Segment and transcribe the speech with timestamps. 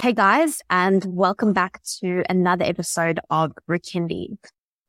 [0.00, 4.36] Hey guys, and welcome back to another episode of Rikindi.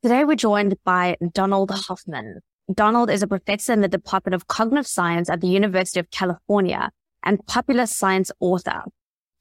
[0.03, 2.41] Today we're joined by Donald Hoffman.
[2.71, 6.91] Donald is a professor in the Department of Cognitive Science at the University of California
[7.23, 8.83] and popular science author.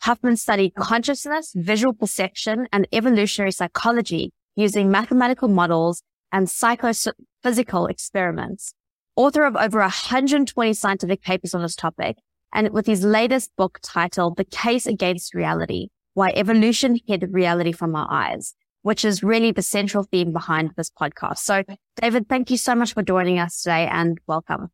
[0.00, 6.02] Hoffman studied consciousness, visual perception, and evolutionary psychology using mathematical models
[6.32, 8.72] and psychophysical experiments.
[9.14, 12.16] Author of over 120 scientific papers on this topic,
[12.52, 17.94] and with his latest book titled The Case Against Reality, Why Evolution Hid Reality from
[17.94, 21.38] Our Eyes, which is really the central theme behind this podcast.
[21.38, 21.62] So
[22.00, 24.68] David, thank you so much for joining us today and welcome.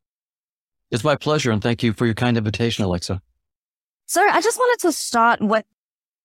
[0.90, 1.50] It's my pleasure.
[1.50, 3.20] And thank you for your kind invitation, Alexa.
[4.06, 5.64] So I just wanted to start with,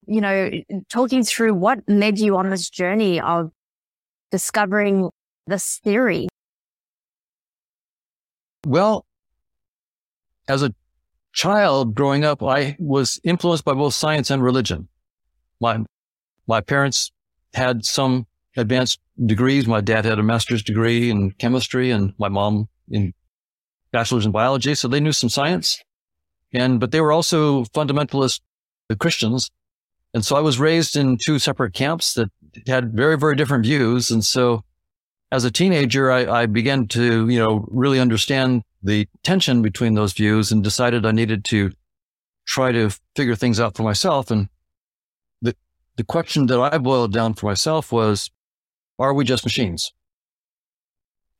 [0.06, 0.52] you know,
[0.90, 3.52] talking through what led you on this journey of
[4.30, 5.10] discovering
[5.48, 6.28] this theory.
[8.66, 9.06] Well,
[10.48, 10.74] as a
[11.34, 14.88] child growing up, I was influenced by both science and religion.
[15.60, 15.80] My,
[16.48, 17.12] my parents
[17.54, 19.68] had some advanced degrees.
[19.68, 23.14] My dad had a master's degree in chemistry and my mom in
[23.92, 24.76] bachelor's in biology.
[24.76, 25.82] So they knew some science.
[26.54, 28.42] And, but they were also fundamentalist
[29.00, 29.50] Christians.
[30.14, 32.30] And so I was raised in two separate camps that
[32.68, 34.12] had very, very different views.
[34.12, 34.64] And so
[35.32, 40.14] as a teenager, I, I began to, you know, really understand the tension between those
[40.14, 41.72] views and decided I needed to
[42.46, 44.32] try to figure things out for myself.
[44.32, 44.50] And
[45.42, 45.56] the,
[45.98, 48.30] the question that I boiled down for myself was,
[49.00, 49.94] are we just machines?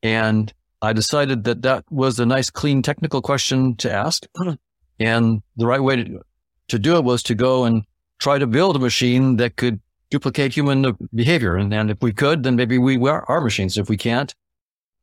[0.02, 4.26] And I decided that that was a nice, clean technical question to ask.
[5.00, 6.20] And the right way to,
[6.68, 7.82] to do it was to go and
[8.20, 11.56] try to build a machine that could duplicate human behavior.
[11.56, 13.78] And, and if we could, then maybe we are, are machines.
[13.78, 14.32] If we can't,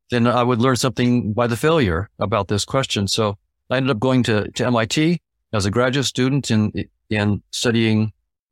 [0.09, 3.07] then I would learn something by the failure about this question.
[3.07, 3.37] So
[3.69, 5.21] I ended up going to, to MIT
[5.53, 6.71] as a graduate student in,
[7.09, 8.11] in studying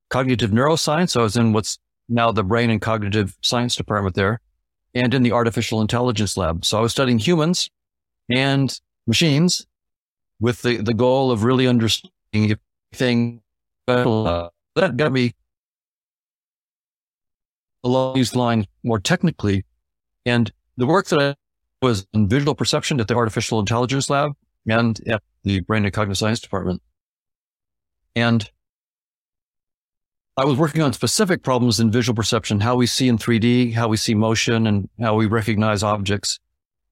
[0.09, 1.17] cognitive neuroscience.
[1.17, 4.39] I was in what's now the brain and cognitive science department there
[4.93, 6.63] and in the artificial intelligence lab.
[6.63, 7.69] So I was studying humans
[8.29, 9.65] and machines
[10.39, 12.57] with the, the goal of really understanding
[12.93, 13.41] thing.
[13.87, 15.33] Uh, that got me
[17.83, 19.65] along these lines more technically.
[20.25, 21.35] And the work that I
[21.87, 24.31] was in visual perception at the artificial intelligence lab
[24.67, 26.81] and at the brain and cognitive science department.
[28.15, 28.49] And
[30.35, 33.87] I was working on specific problems in visual perception, how we see in 3D, how
[33.87, 36.39] we see motion and how we recognize objects.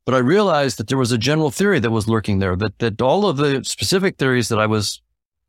[0.05, 3.01] But I realized that there was a general theory that was lurking there, that, that
[3.01, 5.01] all of the specific theories that I was,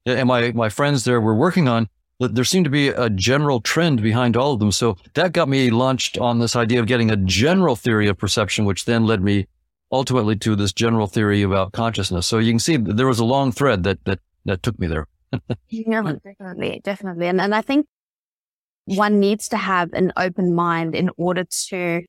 [0.05, 1.89] and my, my friends there were working on,
[2.19, 4.73] there seemed to be a general trend behind all of them.
[4.73, 8.65] So that got me launched on this idea of getting a general theory of perception,
[8.65, 9.47] which then led me
[9.93, 12.27] ultimately to this general theory about consciousness.
[12.27, 15.07] So you can see there was a long thread that, that, that took me there.
[15.69, 17.27] yeah, definitely, definitely.
[17.27, 17.87] And, and I think
[18.87, 22.03] one needs to have an open mind in order to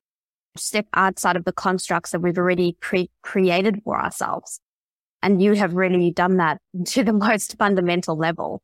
[0.56, 4.60] step outside of the constructs that we've already pre- created for ourselves.
[5.22, 8.62] And you have really done that to the most fundamental level.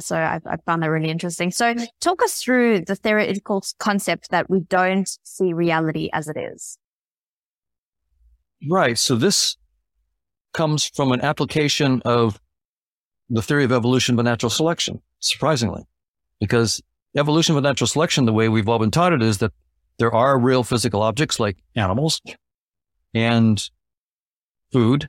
[0.00, 1.50] So I, I found that really interesting.
[1.50, 6.78] So talk us through the theoretical concept that we don't see reality as it is.
[8.68, 8.98] Right.
[8.98, 9.56] So this
[10.52, 12.40] comes from an application of
[13.30, 15.82] the theory of evolution by natural selection, surprisingly,
[16.40, 16.82] because
[17.16, 19.52] evolution by natural selection, the way we've all been taught it is that
[19.98, 22.20] there are real physical objects like animals
[23.14, 23.70] and
[24.72, 25.08] food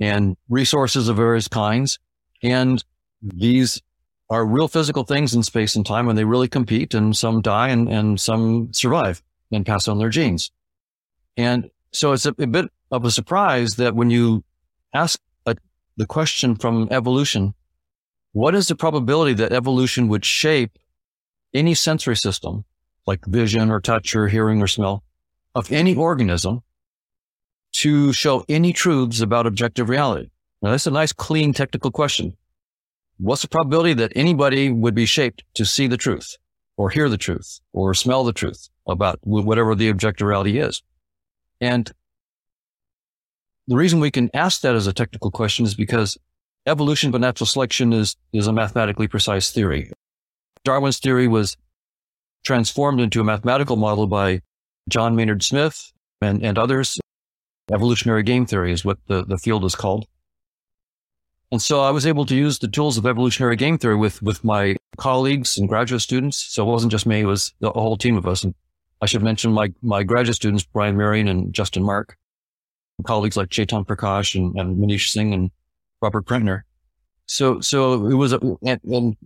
[0.00, 1.98] and resources of various kinds.
[2.42, 2.82] And
[3.22, 3.80] these
[4.30, 7.68] are real physical things in space and time and they really compete and some die
[7.68, 10.50] and, and some survive and pass on their genes.
[11.36, 14.44] And so it's a, a bit of a surprise that when you
[14.94, 15.56] ask a,
[15.96, 17.54] the question from evolution,
[18.32, 20.78] what is the probability that evolution would shape
[21.54, 22.64] any sensory system
[23.06, 25.02] like vision or touch or hearing or smell
[25.54, 26.62] of any organism
[27.72, 30.28] to show any truths about objective reality?
[30.60, 32.36] Now, that's a nice, clean technical question
[33.18, 36.36] what's the probability that anybody would be shaped to see the truth
[36.76, 40.82] or hear the truth or smell the truth about whatever the objective reality is?
[41.60, 41.90] And
[43.66, 46.16] the reason we can ask that as a technical question is because
[46.66, 49.92] evolution by natural selection is, is a mathematically precise theory.
[50.64, 51.56] Darwin's theory was
[52.44, 54.40] transformed into a mathematical model by
[54.88, 55.92] John Maynard Smith
[56.22, 56.98] and, and others.
[57.70, 60.06] Evolutionary game theory is what the, the field is called.
[61.50, 64.44] And so I was able to use the tools of evolutionary game theory with, with
[64.44, 66.36] my colleagues and graduate students.
[66.36, 68.44] So it wasn't just me, it was a whole team of us.
[68.44, 68.54] And
[69.00, 72.16] I should mention my, my graduate students, Brian Marion and Justin Mark,
[72.98, 75.50] and colleagues like Chetan Prakash and, and Manish Singh and
[76.02, 76.62] Robert Prentner.
[77.26, 79.16] So, so it was, a, and, and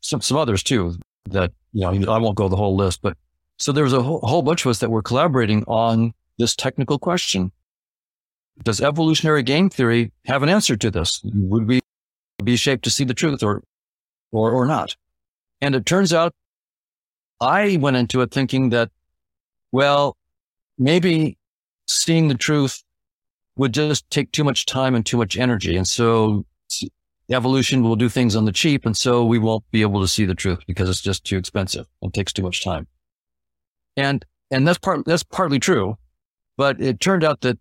[0.00, 0.96] some, some others too
[1.30, 3.16] that, you know, I won't go the whole list, but
[3.58, 6.98] so there was a whole, whole bunch of us that were collaborating on this technical
[6.98, 7.52] question.
[8.64, 11.20] Does evolutionary game theory have an answer to this?
[11.24, 11.80] Would we
[12.42, 13.62] be shaped to see the truth or,
[14.32, 14.96] or, or not?
[15.60, 16.34] And it turns out
[17.40, 18.90] I went into it thinking that,
[19.72, 20.16] well,
[20.78, 21.38] maybe
[21.86, 22.82] seeing the truth
[23.56, 25.76] would just take too much time and too much energy.
[25.76, 26.44] And so
[27.30, 28.86] evolution will do things on the cheap.
[28.86, 31.86] And so we won't be able to see the truth because it's just too expensive
[32.02, 32.86] and takes too much time.
[33.96, 35.96] And, and that's part, that's partly true.
[36.56, 37.58] But it turned out that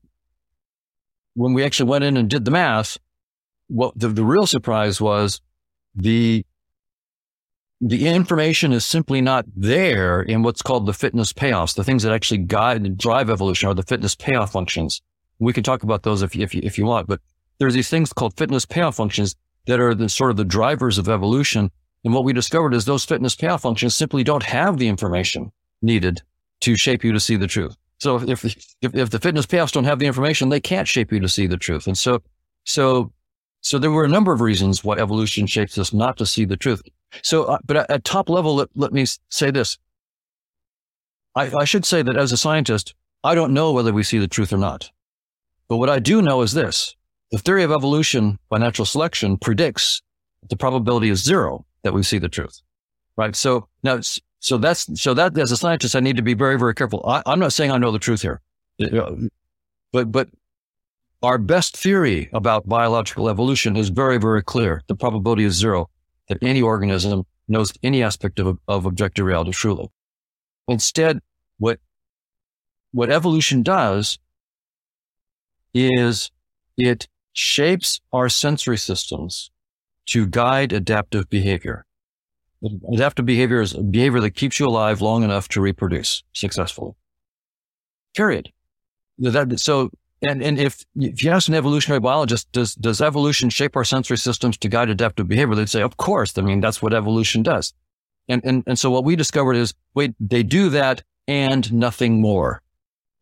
[1.37, 2.97] when we actually went in and did the math,
[3.67, 5.39] what the, the real surprise was
[5.95, 6.43] the
[7.79, 11.75] the information is simply not there in what's called the fitness payoffs.
[11.75, 14.99] The things that actually guide and drive evolution are the fitness payoff functions.
[15.37, 17.21] We can talk about those if you, if you, if you want, but
[17.59, 19.35] there's these things called fitness payoff functions
[19.67, 21.69] that are the sort of the drivers of evolution.
[22.03, 25.51] And what we discovered is those fitness payoff functions simply don't have the information
[25.83, 26.23] needed
[26.61, 27.75] to shape you to see the truth.
[27.99, 31.19] So if, if, if the fitness payoffs don't have the information, they can't shape you
[31.19, 31.87] to see the truth.
[31.87, 32.21] And so,
[32.63, 33.11] so,
[33.61, 36.57] so there were a number of reasons why evolution shapes us not to see the
[36.57, 36.81] truth.
[37.23, 39.77] So, uh, but at, at, top level, let, let me say this.
[41.35, 44.27] I, I should say that as a scientist, I don't know whether we see the
[44.27, 44.91] truth or not.
[45.67, 46.95] But what I do know is this.
[47.31, 50.01] The theory of evolution by natural selection predicts
[50.49, 52.61] the probability is zero that we see the truth.
[53.17, 53.35] Right.
[53.35, 53.99] So now
[54.39, 57.03] so that's so that as a scientist, I need to be very, very careful.
[57.05, 58.41] I, am not saying I know the truth here,
[58.81, 59.15] uh, uh,
[59.91, 60.29] but but
[61.23, 64.83] our best theory about biological evolution is very, very clear.
[64.87, 65.89] The probability is zero
[66.29, 69.89] that any organism knows any aspect of, of objective reality truly.
[70.67, 71.19] Instead,
[71.57, 71.79] what
[72.91, 74.19] what evolution does
[75.73, 76.31] is
[76.77, 79.51] it shapes our sensory systems
[80.07, 81.85] to guide adaptive behavior.
[82.91, 86.93] Adaptive behavior is behavior that keeps you alive long enough to reproduce successfully.
[88.15, 88.51] Period.
[89.19, 89.91] That, so,
[90.27, 94.17] and, and if, if you ask an evolutionary biologist, does, does evolution shape our sensory
[94.17, 95.53] systems to guide adaptive behavior?
[95.53, 96.35] They'd say, of course.
[96.37, 97.73] I mean, that's what evolution does.
[98.27, 102.61] And, and, and so what we discovered is, wait, they do that and nothing more.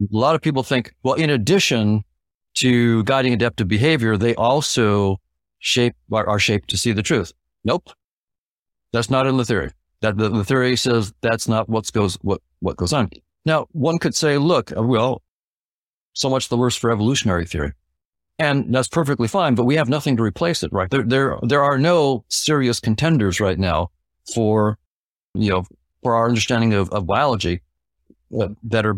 [0.01, 2.03] A lot of people think, well, in addition
[2.55, 5.17] to guiding adaptive behavior, they also
[5.59, 7.33] shape, are, are shaped to see the truth.
[7.63, 7.89] Nope.
[8.95, 9.71] That's not in the theory.
[9.99, 13.09] That the, the theory says that's not what goes what what goes on.
[13.45, 15.21] Now, one could say, look, uh, well,
[16.13, 17.73] so much the worse for evolutionary theory.
[18.39, 20.89] And that's perfectly fine, but we have nothing to replace it, right?
[20.89, 23.91] There, there, there are no serious contenders right now
[24.33, 24.77] for,
[25.33, 25.65] you know,
[26.01, 27.61] for our understanding of, of biology
[28.39, 28.95] uh, that are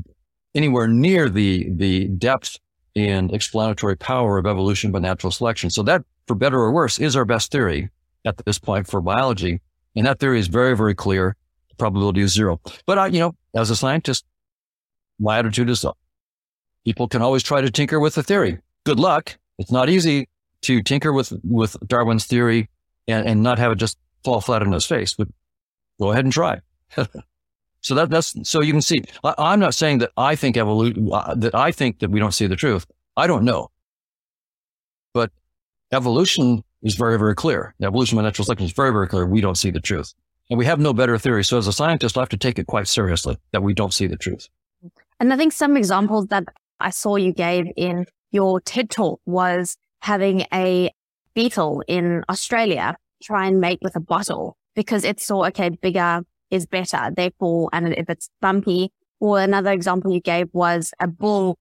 [0.55, 2.59] anywhere near the, the depth
[2.95, 5.69] and explanatory power of evolution by natural selection.
[5.69, 7.89] So that, for better or worse, is our best theory
[8.25, 9.61] at this point for biology.
[9.97, 11.35] And that theory is very, very clear.
[11.69, 12.61] The probability is zero.
[12.85, 14.25] But I, you know, as a scientist,
[15.19, 15.83] my attitude is
[16.85, 18.59] people can always try to tinker with the theory.
[18.85, 19.39] Good luck.
[19.57, 20.29] It's not easy
[20.61, 22.69] to tinker with, with Darwin's theory
[23.07, 25.29] and, and not have it just fall flat on his face, but
[25.99, 26.61] go ahead and try.
[27.81, 31.09] so that, that's, so you can see, I, am not saying that I think evolution,
[31.11, 32.85] uh, that I think that we don't see the truth.
[33.15, 33.69] I don't know.
[35.15, 35.31] But
[35.91, 37.75] evolution is very, very clear.
[37.79, 39.25] The evolution by natural selection is very, very clear.
[39.25, 40.13] We don't see the truth.
[40.49, 41.43] And we have no better theory.
[41.43, 44.07] So as a scientist, I have to take it quite seriously that we don't see
[44.07, 44.47] the truth.
[45.19, 46.45] And I think some examples that
[46.79, 50.91] I saw you gave in your TED talk was having a
[51.33, 56.65] beetle in Australia try and mate with a bottle because it saw, okay, bigger is
[56.65, 57.09] better.
[57.15, 61.57] Therefore, and if it's bumpy, or another example you gave was a bull,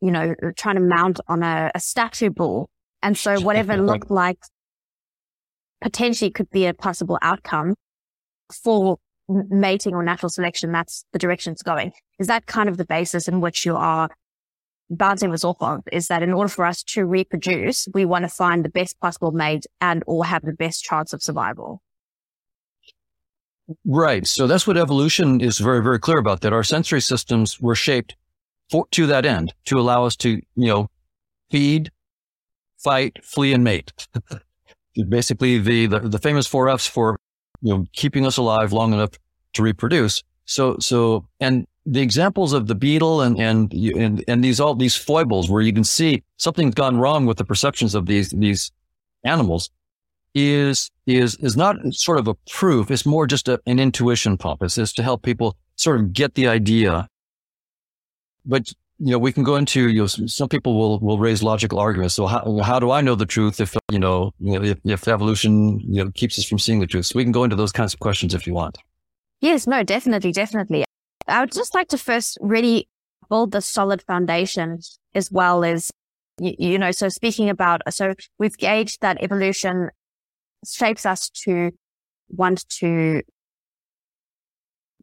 [0.00, 2.68] you know, trying to mount on a, a statue bull
[3.04, 4.38] and so whatever looked like
[5.82, 7.74] potentially could be a possible outcome
[8.50, 8.96] for
[9.28, 11.92] mating or natural selection, that's the direction it's going.
[12.18, 14.08] Is that kind of the basis in which you are
[14.88, 15.82] bouncing this off of?
[15.92, 19.32] Is that in order for us to reproduce, we want to find the best possible
[19.32, 21.82] mate and or have the best chance of survival?
[23.84, 24.26] Right.
[24.26, 28.16] So that's what evolution is very, very clear about that our sensory systems were shaped
[28.70, 30.88] for, to that end, to allow us to, you know,
[31.50, 31.90] feed,
[32.84, 33.92] fight, flee, and mate.
[35.08, 37.18] Basically, the, the, the famous four Fs for
[37.62, 39.10] you know keeping us alive long enough
[39.54, 40.22] to reproduce.
[40.44, 44.96] So so and the examples of the beetle and and and and these all these
[44.96, 48.70] foibles where you can see something's gone wrong with the perceptions of these these
[49.24, 49.70] animals
[50.34, 52.90] is is is not sort of a proof.
[52.90, 54.62] It's more just a, an intuition pump.
[54.62, 57.08] It's, it's to help people sort of get the idea.
[58.44, 61.78] But you know, we can go into, you know, some people will, will raise logical
[61.78, 62.14] arguments.
[62.14, 66.04] So how, how do I know the truth if, you know, if, if evolution, you
[66.04, 67.06] know, keeps us from seeing the truth?
[67.06, 68.78] So we can go into those kinds of questions if you want.
[69.40, 70.84] Yes, no, definitely, definitely.
[71.26, 72.88] I would just like to first really
[73.28, 74.78] build the solid foundation
[75.14, 75.90] as well as,
[76.38, 79.90] you, you know, so speaking about, so we've gauged that evolution
[80.66, 81.72] shapes us to
[82.28, 83.22] want to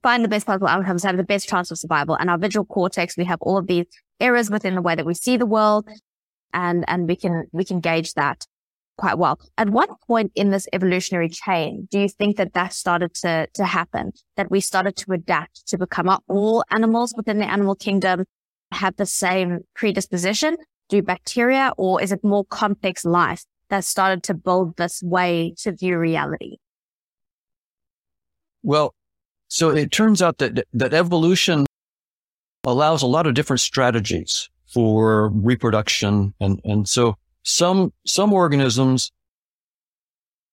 [0.04, 2.16] find the best possible outcomes, have the best chance of survival.
[2.16, 3.86] And our visual cortex, we have all of these
[4.20, 5.88] errors within the way that we see the world
[6.54, 8.46] and, and we can, we can gauge that
[8.98, 9.40] quite well.
[9.58, 13.66] At what point in this evolutionary chain do you think that that started to, to
[13.66, 14.12] happen?
[14.36, 18.26] That we started to adapt to become are all animals within the animal kingdom
[18.72, 20.58] have the same predisposition?
[20.90, 25.72] Do bacteria or is it more complex life that started to build this way to
[25.72, 26.58] view reality?
[28.64, 28.94] Well,
[29.52, 31.66] so it turns out that, that evolution
[32.64, 36.34] allows a lot of different strategies for reproduction.
[36.40, 39.12] And, and so some, some organisms,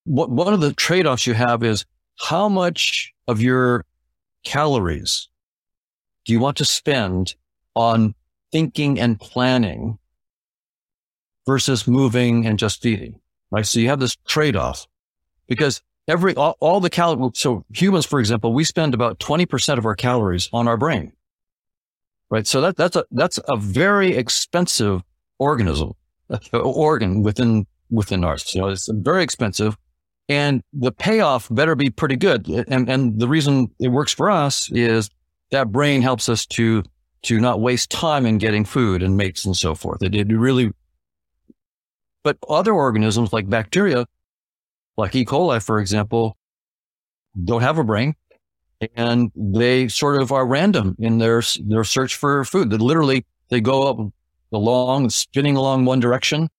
[0.03, 1.85] what, one of the trade-offs you have is
[2.19, 3.85] how much of your
[4.43, 5.29] calories
[6.25, 7.35] do you want to spend
[7.75, 8.13] on
[8.51, 9.97] thinking and planning
[11.45, 13.17] versus moving and just feeding?
[13.49, 13.65] Right.
[13.65, 14.87] So you have this trade-off
[15.47, 17.31] because every, all, all the calories.
[17.35, 21.13] So humans, for example, we spend about 20% of our calories on our brain.
[22.29, 22.45] Right.
[22.45, 25.01] So that, that's a, that's a very expensive
[25.39, 25.93] organism,
[26.53, 28.53] organ within, within ours.
[28.53, 29.77] You know, it's very expensive
[30.29, 32.47] and the payoff better be pretty good.
[32.47, 35.09] And, and the reason it works for us is
[35.49, 36.83] that brain helps us to,
[37.23, 40.03] to not waste time in getting food and mates and so forth.
[40.03, 40.71] It, it really,
[42.23, 44.05] but other organisms like bacteria
[44.99, 45.25] like E.
[45.25, 46.37] coli, for example,
[47.43, 48.15] don't have a brain
[48.95, 52.69] and they sort of are random in their, their search for food.
[52.69, 54.13] They literally, they go up
[54.51, 56.49] along, spinning along one direction.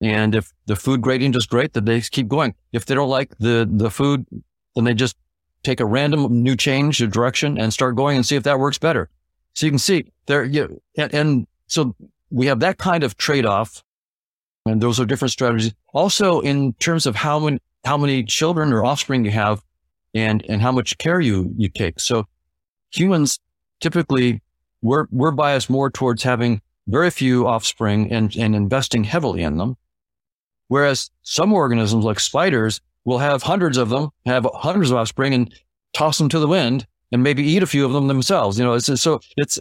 [0.00, 2.54] And if the food gradient is great, then they keep going.
[2.72, 4.26] If they don't like the, the food,
[4.74, 5.16] then they just
[5.64, 8.78] take a random new change of direction and start going and see if that works
[8.78, 9.10] better.
[9.54, 11.96] So you can see there, you, and, and so
[12.30, 13.82] we have that kind of trade off
[14.68, 15.74] and those are different strategies.
[15.92, 19.62] Also, in terms of how many, how many children or offspring you have
[20.14, 22.00] and, and how much care you, you take.
[22.00, 22.26] So
[22.90, 23.38] humans
[23.80, 24.42] typically
[24.82, 29.76] we're, we're biased more towards having very few offspring and, and investing heavily in them.
[30.68, 35.54] Whereas some organisms like spiders will have hundreds of them, have hundreds of offspring and
[35.94, 38.58] toss them to the wind and maybe eat a few of them themselves.
[38.58, 39.58] You know, it's, so it's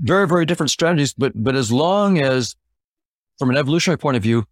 [0.00, 1.12] very, very different strategies.
[1.12, 2.54] But, but as long as
[3.38, 4.44] from an evolutionary point of view,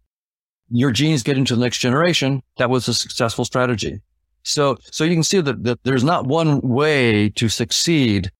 [0.69, 2.41] your genes get into the next generation.
[2.57, 4.01] That was a successful strategy.
[4.43, 8.31] So, so you can see that, that there's not one way to succeed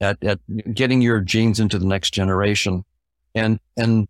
[0.00, 0.40] at, at
[0.74, 2.84] getting your genes into the next generation.
[3.34, 4.06] And, and,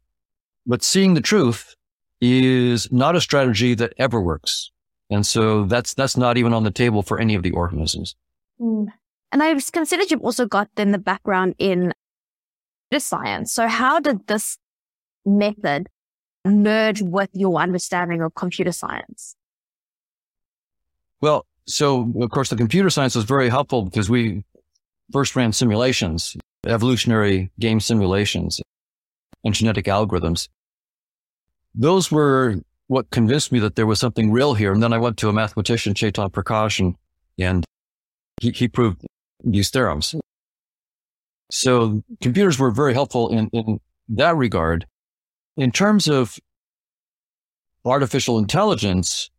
[0.66, 1.74] but seeing the truth
[2.20, 4.70] is not a strategy that ever works.
[5.10, 8.16] And so that's, that's not even on the table for any of the organisms.
[8.60, 8.86] Mm.
[9.30, 11.92] And I've considered you've also got then the background in
[12.90, 13.52] data science.
[13.52, 14.58] So how did this
[15.24, 15.88] method
[16.44, 19.36] merge with your understanding of computer science?
[21.20, 24.44] Well, so of course the computer science was very helpful because we
[25.12, 28.60] first ran simulations, evolutionary game simulations
[29.44, 30.48] and genetic algorithms.
[31.74, 34.72] Those were what convinced me that there was something real here.
[34.72, 36.96] And then I went to a mathematician, Chetan Prakash, and,
[37.38, 37.64] and
[38.40, 39.04] he, he proved
[39.42, 40.14] these theorems.
[41.50, 44.86] So computers were very helpful in, in that regard.
[45.56, 46.38] In terms of
[47.84, 49.30] artificial intelligence,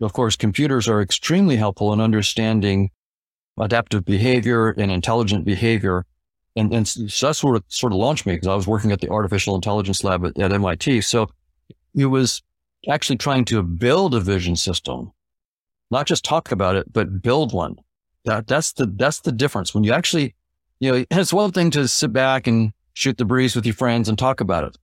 [0.00, 2.90] of course, computers are extremely helpful in understanding
[3.58, 6.06] adaptive behavior and intelligent behavior.
[6.56, 9.10] And, and so that's what sort of launched me because I was working at the
[9.10, 11.02] artificial intelligence lab at, at MIT.
[11.02, 11.28] So
[11.94, 12.42] it was
[12.88, 15.12] actually trying to build a vision system,
[15.90, 17.76] not just talk about it, but build one.
[18.24, 19.74] That, that's the, that's the difference.
[19.74, 20.34] When you actually,
[20.80, 24.08] you know, it's one thing to sit back and shoot the breeze with your friends
[24.08, 24.76] and talk about it.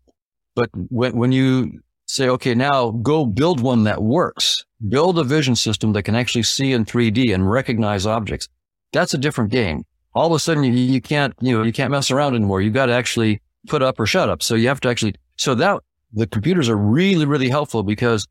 [0.59, 5.55] But when, when you say, okay, now go build one that works, build a vision
[5.55, 8.49] system that can actually see in 3D and recognize objects,
[8.91, 9.85] that's a different game.
[10.13, 12.59] All of a sudden you, you can't, you know, you can't mess around anymore.
[12.59, 14.43] You've got to actually put up or shut up.
[14.43, 18.27] So you have to actually, so that the computers are really, really helpful because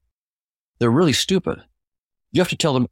[0.81, 1.63] they're really stupid.
[2.33, 2.89] You have to tell them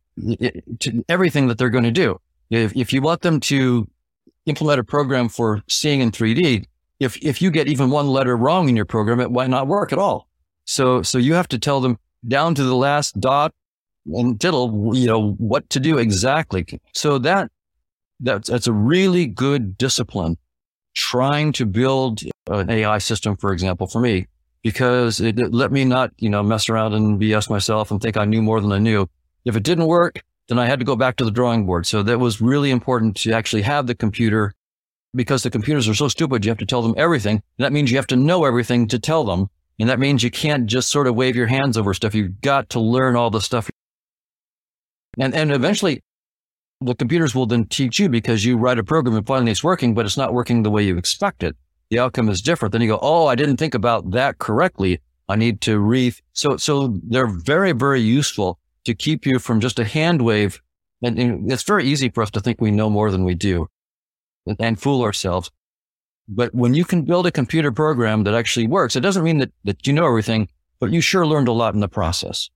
[0.78, 2.18] to everything that they're going to do.
[2.48, 3.86] If, if you want them to
[4.46, 6.64] implement a program for seeing in 3D,
[7.00, 9.92] if, if you get even one letter wrong in your program, it might not work
[9.92, 10.28] at all.
[10.64, 13.54] So, so you have to tell them down to the last dot
[14.06, 16.66] and tittle, you know, what to do exactly.
[16.92, 17.50] So that,
[18.20, 20.38] that's, that's a really good discipline
[20.94, 24.26] trying to build an AI system, for example, for me,
[24.62, 28.16] because it, it let me not, you know, mess around and BS myself and think
[28.16, 29.08] I knew more than I knew.
[29.44, 31.86] If it didn't work, then I had to go back to the drawing board.
[31.86, 34.54] So that was really important to actually have the computer
[35.16, 36.44] because the computers are so stupid.
[36.44, 37.42] You have to tell them everything.
[37.58, 39.48] That means you have to know everything to tell them.
[39.78, 42.14] And that means you can't just sort of wave your hands over stuff.
[42.14, 43.70] You've got to learn all the stuff.
[45.18, 46.02] And, and eventually
[46.80, 49.94] the computers will then teach you because you write a program and finally it's working,
[49.94, 51.56] but it's not working the way you expect it.
[51.90, 52.72] The outcome is different.
[52.72, 55.00] Then you go, Oh, I didn't think about that correctly.
[55.28, 56.12] I need to re.
[56.32, 60.62] So, so they're very, very useful to keep you from just a hand wave.
[61.02, 63.68] And, and it's very easy for us to think we know more than we do
[64.46, 65.50] and, fool ourselves.
[66.28, 69.52] But when you can build a computer program that actually works, it doesn't mean that,
[69.64, 70.48] that you know everything,
[70.80, 72.50] but you sure learned a lot in the process.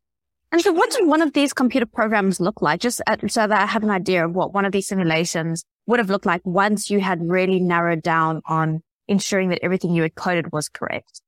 [0.53, 2.81] And so what does one of these computer programs look like?
[2.81, 6.01] Just uh, so that I have an idea of what one of these simulations would
[6.01, 10.15] have looked like once you had really narrowed down on ensuring that everything you had
[10.17, 11.21] coded was correct.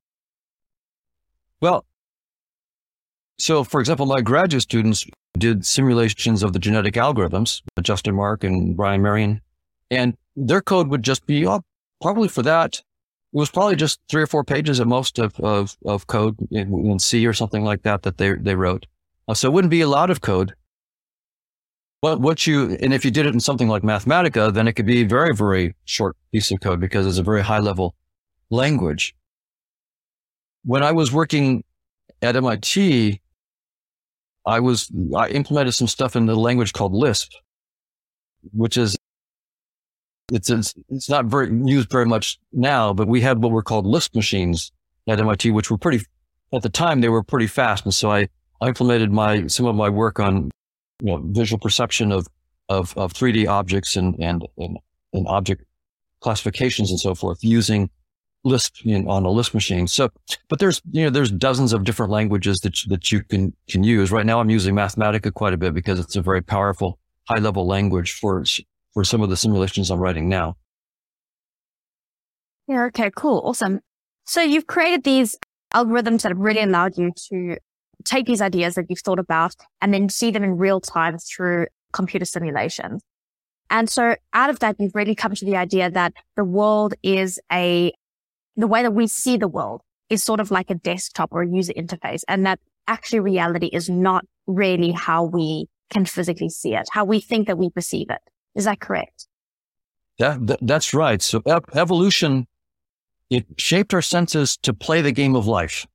[1.61, 1.85] Well,
[3.39, 5.07] so for example, my graduate students
[5.39, 9.41] did simulations of the genetic algorithms, Justin Mark and Brian Marion,
[9.93, 11.63] and their code would just be oh,
[12.01, 12.77] probably for that.
[12.77, 16.73] It was probably just three or four pages at most of, of, of code in,
[16.87, 18.87] in C or something like that that they, they wrote.
[19.29, 20.55] Uh, so it wouldn't be a lot of code.
[22.01, 24.87] But what you, and if you did it in something like Mathematica, then it could
[24.87, 27.95] be a very, very short piece of code because it's a very high level
[28.51, 29.15] language.
[30.65, 31.65] When I was working
[32.21, 33.21] at MIT,
[34.45, 37.33] I was, I implemented some stuff in the language called Lisp,
[38.53, 38.97] which is,
[40.33, 43.87] it's, it's, it's not very used very much now, but we had what were called
[43.87, 44.73] Lisp machines
[45.07, 46.05] at MIT, which were pretty,
[46.53, 47.85] at the time, they were pretty fast.
[47.85, 48.29] And so I,
[48.61, 50.51] I implemented my some of my work on
[51.01, 52.29] you know visual perception of
[52.69, 54.79] of, of 3D objects and, and and
[55.13, 55.65] and object
[56.21, 57.91] classifications and so forth using
[58.45, 59.87] Lisp in, on a Lisp machine.
[59.87, 60.11] So,
[60.49, 64.11] but there's you know there's dozens of different languages that that you can can use.
[64.13, 67.67] Right now, I'm using Mathematica quite a bit because it's a very powerful high level
[67.67, 68.45] language for
[68.95, 70.57] for some of the simulations I'm writing now.
[72.69, 72.85] Yeah.
[72.87, 73.11] Okay.
[73.15, 73.43] Cool.
[73.45, 73.81] Awesome.
[74.25, 75.37] So you've created these
[75.75, 77.57] algorithms that have really allowed you to
[78.05, 81.67] take these ideas that you've thought about and then see them in real time through
[81.93, 83.03] computer simulations.
[83.71, 87.41] And so out of that, you've really come to the idea that the world is
[87.51, 87.93] a,
[88.57, 91.49] the way that we see the world is sort of like a desktop or a
[91.49, 96.89] user interface and that actually reality is not really how we can physically see it,
[96.91, 98.21] how we think that we perceive it.
[98.55, 99.27] Is that correct?
[100.19, 101.21] Yeah, th- that's right.
[101.23, 101.43] So
[101.75, 102.47] evolution,
[103.31, 105.87] it shaped our senses to play the game of life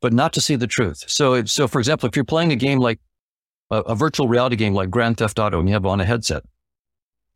[0.00, 1.04] but not to see the truth.
[1.08, 3.00] So, so for example, if you're playing a game like
[3.70, 6.44] a, a virtual reality game like Grand Theft Auto and you have on a headset,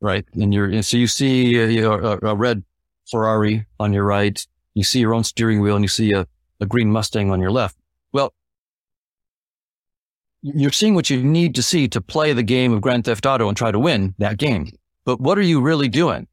[0.01, 0.25] right?
[0.35, 2.63] And you're, so you see uh, a, a, a red
[3.11, 6.27] Ferrari on your right, you see your own steering wheel and you see a,
[6.61, 7.77] a green Mustang on your left.
[10.43, 13.49] You're seeing what you need to see to play the game of Grand Theft Auto
[13.49, 14.71] and try to win that game.
[15.05, 16.27] But what are you really doing?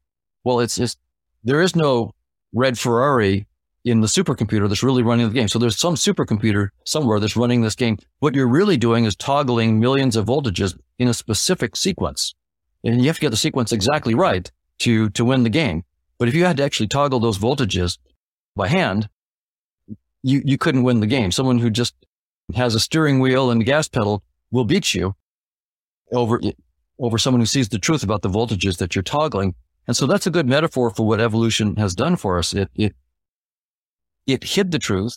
[0.44, 0.96] Well, it's, it's
[1.44, 2.14] there is no
[2.54, 3.46] red Ferrari
[3.84, 5.48] in the supercomputer that's really running the game.
[5.48, 7.98] So there's some supercomputer somewhere that's running this game.
[8.20, 12.34] What you're really doing is toggling millions of voltages in a specific sequence.
[12.84, 15.84] And you have to get the sequence exactly right to, to win the game.
[16.18, 17.98] But if you had to actually toggle those voltages
[18.56, 19.08] by hand,
[20.22, 21.30] you, you couldn't win the game.
[21.30, 21.94] Someone who just
[22.54, 25.14] has a steering wheel and gas pedal will beat you
[26.12, 26.40] over,
[26.98, 29.54] over someone who sees the truth about the voltages that you're toggling.
[29.86, 32.54] And so that's a good metaphor for what evolution has done for us.
[32.54, 32.94] It, it
[34.28, 35.16] it hid the truth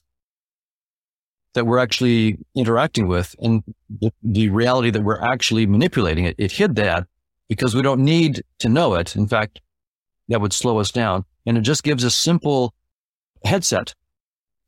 [1.53, 6.35] that we're actually interacting with and the, the, reality that we're actually manipulating it.
[6.37, 7.07] It hid that
[7.49, 9.17] because we don't need to know it.
[9.17, 9.59] In fact,
[10.29, 11.25] that would slow us down.
[11.45, 12.73] And it just gives a simple
[13.43, 13.93] headset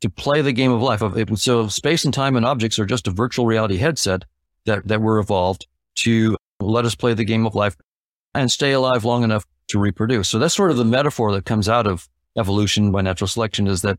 [0.04, 1.02] to play the game of life.
[1.40, 4.26] So space and time and objects are just a virtual reality headset
[4.66, 5.66] that, that were evolved
[6.00, 7.78] to let us play the game of life
[8.36, 10.28] and stay alive long enough to reproduce.
[10.28, 13.82] So that's sort of the metaphor that comes out of evolution by natural selection is
[13.84, 13.98] that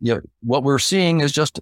[0.00, 1.60] you know, what we're seeing is just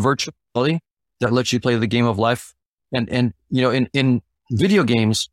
[0.00, 0.80] virtually
[1.20, 2.56] that lets you play the game of life.
[2.92, 5.30] And, and, you know, in, in video games,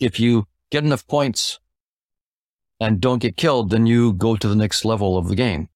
[0.00, 1.60] if you get enough points
[2.80, 5.68] and don't get killed, then you go to the next level of the game.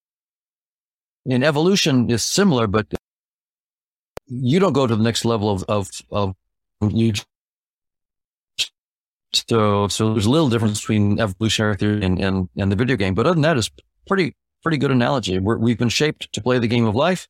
[1.27, 2.87] In evolution is similar, but
[4.27, 6.37] you don't go to the next level of, of, of
[6.81, 7.15] you.
[9.33, 13.15] So, so there's a little difference between evolutionary theory and, and, and the video game,
[13.15, 13.71] but other than that, it's
[14.07, 15.39] pretty, pretty good analogy.
[15.41, 17.27] we have been shaped to play the game of life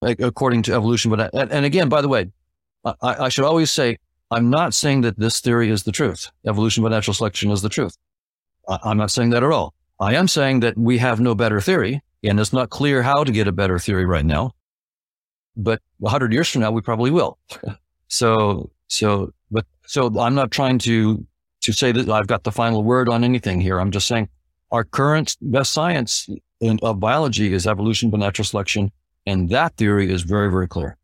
[0.00, 1.10] according to evolution.
[1.10, 2.30] But, and again, by the way,
[2.84, 3.98] I, I should always say,
[4.30, 6.30] I'm not saying that this theory is the truth.
[6.46, 7.96] Evolution by natural selection is the truth.
[8.68, 9.74] I'm not saying that at all.
[9.98, 13.32] I am saying that we have no better theory and it's not clear how to
[13.32, 14.52] get a better theory right now.
[15.56, 17.38] But 100 years from now, we probably will.
[18.08, 21.26] so, so, but, so I'm not trying to,
[21.62, 23.80] to say that I've got the final word on anything here.
[23.80, 24.28] I'm just saying
[24.70, 26.28] our current best science
[26.60, 28.90] in, of biology is evolution by natural selection.
[29.26, 30.96] And that theory is very, very clear.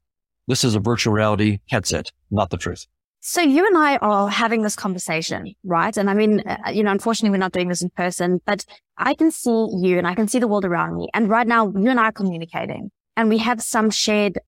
[0.46, 2.86] This is a virtual reality headset, not the truth.
[3.30, 5.94] So you and I are having this conversation, right?
[5.98, 8.64] And I mean, uh, you know, unfortunately, we're not doing this in person, but
[8.96, 11.10] I can see you and I can see the world around me.
[11.12, 14.38] And right now, you and I are communicating and we have some shared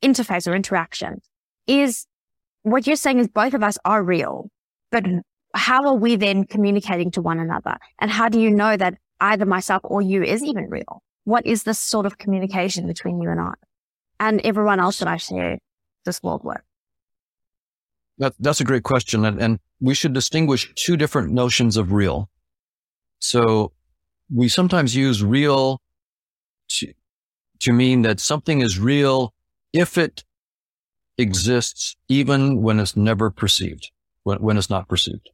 [0.00, 1.22] interface or interaction.
[1.66, 2.06] Is
[2.62, 4.48] what you're saying is both of us are real,
[4.92, 5.04] but
[5.56, 7.78] how are we then communicating to one another?
[7.98, 11.02] And how do you know that either myself or you is even real?
[11.24, 13.54] What is this sort of communication between you and I
[14.20, 15.58] and everyone else that I share
[16.04, 16.60] this world with?
[18.18, 19.24] That, that's a great question.
[19.24, 22.30] And, and we should distinguish two different notions of real.
[23.18, 23.72] So
[24.32, 25.80] we sometimes use real
[26.68, 26.92] to,
[27.60, 29.34] to mean that something is real
[29.72, 30.24] if it
[31.18, 33.90] exists, even when it's never perceived,
[34.22, 35.30] when, when it's not perceived.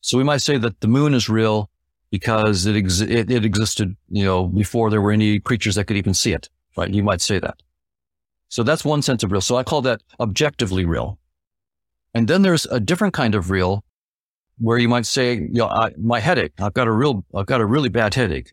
[0.00, 1.70] So we might say that the moon is real
[2.10, 5.96] because it, ex- it, it existed, you know, before there were any creatures that could
[5.96, 6.90] even see it, right?
[6.90, 7.62] You might say that.
[8.48, 9.40] So that's one sense of real.
[9.40, 11.18] So I call that objectively real.
[12.14, 13.84] And then there's a different kind of real
[14.58, 17.60] where you might say, you know, I, my headache, I've got a real, I've got
[17.60, 18.52] a really bad headache.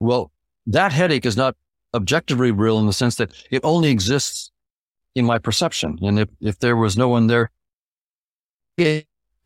[0.00, 0.32] Well,
[0.66, 1.54] that headache is not
[1.94, 4.50] objectively real in the sense that it only exists
[5.14, 5.98] in my perception.
[6.00, 7.50] And if, if there was no one there,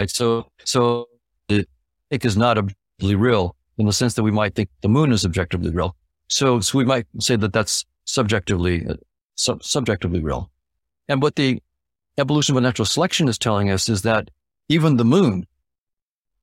[0.06, 1.08] so, so
[1.48, 1.68] it,
[2.10, 5.24] it is not objectively real in the sense that we might think the moon is
[5.24, 5.96] objectively real.
[6.28, 8.94] So, so we might say that that's subjectively, uh,
[9.34, 10.50] sub- subjectively real.
[11.08, 11.60] And what the
[12.18, 14.30] evolution by natural selection is telling us is that
[14.68, 15.46] even the moon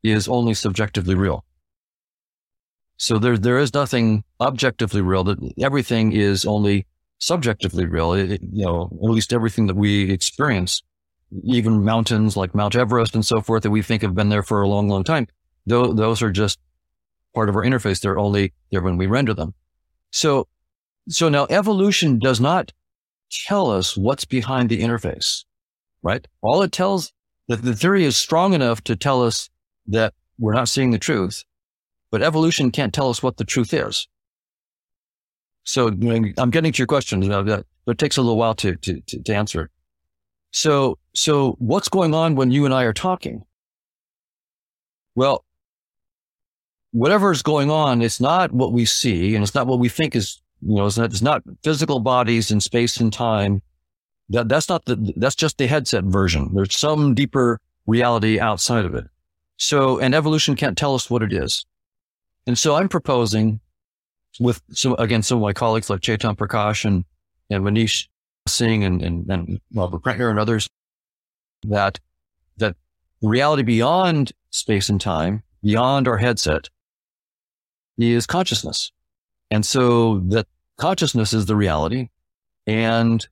[0.03, 1.43] is only subjectively real.
[2.97, 5.23] So there, there is nothing objectively real.
[5.23, 6.85] That everything is only
[7.19, 8.13] subjectively real.
[8.13, 10.83] It, you know, at least everything that we experience,
[11.43, 14.61] even mountains like Mount Everest and so forth that we think have been there for
[14.61, 15.27] a long, long time.
[15.65, 16.59] Those, those are just
[17.33, 17.99] part of our interface.
[17.99, 19.53] They're only there when we render them.
[20.11, 20.47] So,
[21.09, 22.71] so now evolution does not
[23.47, 25.43] tell us what's behind the interface
[26.03, 26.27] right?
[26.41, 27.11] All it tells
[27.47, 29.49] that the theory is strong enough to tell us
[29.87, 31.43] that we're not seeing the truth,
[32.11, 34.07] but evolution can't tell us what the truth is.
[35.63, 39.33] So I'm getting to your question, but it takes a little while to, to, to,
[39.33, 39.69] answer.
[40.51, 43.45] So, so what's going on when you and I are talking?
[45.15, 45.45] Well,
[46.91, 50.15] whatever is going on, it's not what we see and it's not what we think
[50.15, 53.61] is, you know, it's not, it's not physical bodies in space and time
[54.33, 56.49] that, that's not the, that's just the headset version.
[56.53, 59.05] There's some deeper reality outside of it.
[59.57, 61.65] So, and evolution can't tell us what it is.
[62.45, 63.61] And so I'm proposing
[64.39, 67.05] with some, again, some of my colleagues like Chetan Prakash and,
[67.49, 68.07] and Manish
[68.47, 70.67] Singh and, and, and Robert Prentner and others
[71.67, 71.99] that,
[72.57, 72.75] that
[73.21, 76.69] reality beyond space and time, beyond our headset
[77.97, 78.91] is consciousness.
[79.51, 82.09] And so that consciousness is the reality
[82.65, 83.25] and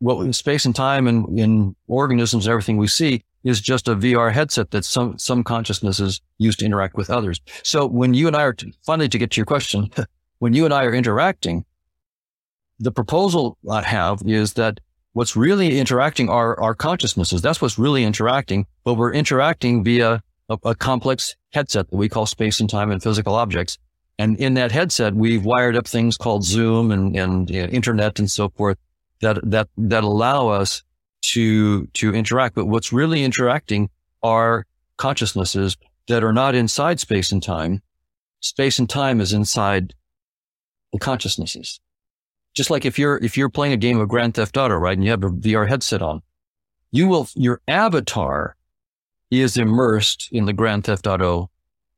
[0.00, 4.70] what space and time and in organisms, everything we see is just a VR headset
[4.72, 7.40] that some, some consciousnesses use to interact with others.
[7.62, 9.90] So when you and I are, to, finally to get to your question,
[10.38, 11.64] when you and I are interacting,
[12.78, 14.80] the proposal I have is that
[15.12, 17.42] what's really interacting are our consciousnesses.
[17.42, 22.24] That's what's really interacting, but we're interacting via a, a complex headset that we call
[22.24, 23.76] space and time and physical objects.
[24.18, 28.18] And in that headset, we've wired up things called Zoom and, and you know, internet
[28.18, 28.78] and so forth
[29.20, 30.82] that, that, that allow us
[31.22, 32.54] to, to interact.
[32.54, 33.90] But what's really interacting
[34.22, 35.76] are consciousnesses
[36.08, 37.82] that are not inside space and time.
[38.40, 39.94] Space and time is inside
[40.92, 41.80] the consciousnesses.
[42.54, 44.96] Just like if you're, if you're playing a game of Grand Theft Auto, right?
[44.96, 46.22] And you have a VR headset on,
[46.90, 48.56] you will, your avatar
[49.30, 51.50] is immersed in the Grand Theft Auto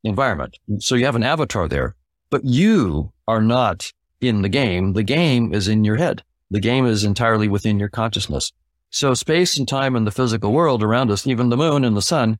[0.03, 0.57] environment.
[0.79, 1.95] So you have an avatar there,
[2.29, 4.93] but you are not in the game.
[4.93, 6.23] The game is in your head.
[6.53, 8.53] The game is entirely within your consciousness.
[8.91, 12.01] So space and time and the physical world around us, even the moon and the
[12.01, 12.37] sun,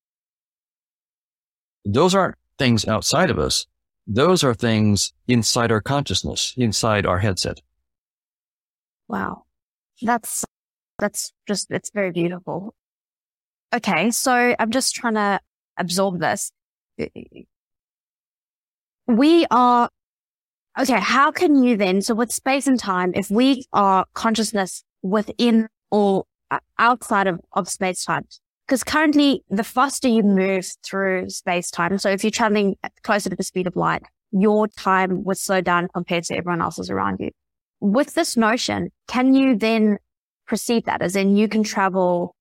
[1.84, 3.66] those aren't things outside of us.
[4.06, 7.62] Those are things inside our consciousness, inside our headset.
[9.08, 9.46] Wow.
[10.00, 10.46] That's,
[11.00, 12.76] that's just, it's very beautiful.
[13.74, 14.12] Okay.
[14.12, 15.40] So I'm just trying to
[15.76, 16.52] absorb this.
[19.08, 19.90] We are
[20.80, 25.68] Okay, how can you then, so with space and time, if we are consciousness within
[25.92, 26.26] or
[26.80, 28.24] outside of, of space time,
[28.66, 33.36] because currently the faster you move through space time, so if you're traveling closer to
[33.36, 37.30] the speed of light, your time would slow down compared to everyone else's around you.
[37.80, 40.00] With this notion, can you then
[40.48, 42.36] perceive that as in you can travel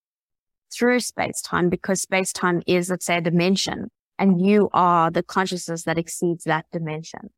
[0.72, 5.22] through space time because space time is, let's say, a dimension and you are the
[5.22, 7.28] consciousness that exceeds that dimension?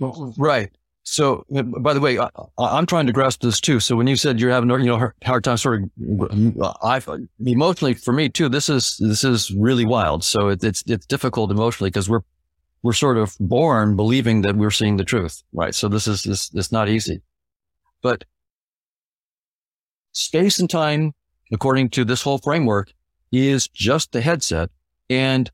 [0.00, 0.70] Right.
[1.02, 3.80] So, uh, by the way, I, am trying to grasp this too.
[3.80, 7.00] So, when you said you're having you know hard time, sort of, I
[7.44, 8.48] emotionally for me too.
[8.48, 10.24] This is this is really wild.
[10.24, 12.20] So it, it's it's difficult emotionally because we're
[12.82, 15.74] we're sort of born believing that we're seeing the truth, right?
[15.74, 17.22] So this is this it's not easy,
[18.02, 18.24] but
[20.12, 21.14] space and time,
[21.50, 22.92] according to this whole framework,
[23.32, 24.70] is just the headset,
[25.08, 25.50] and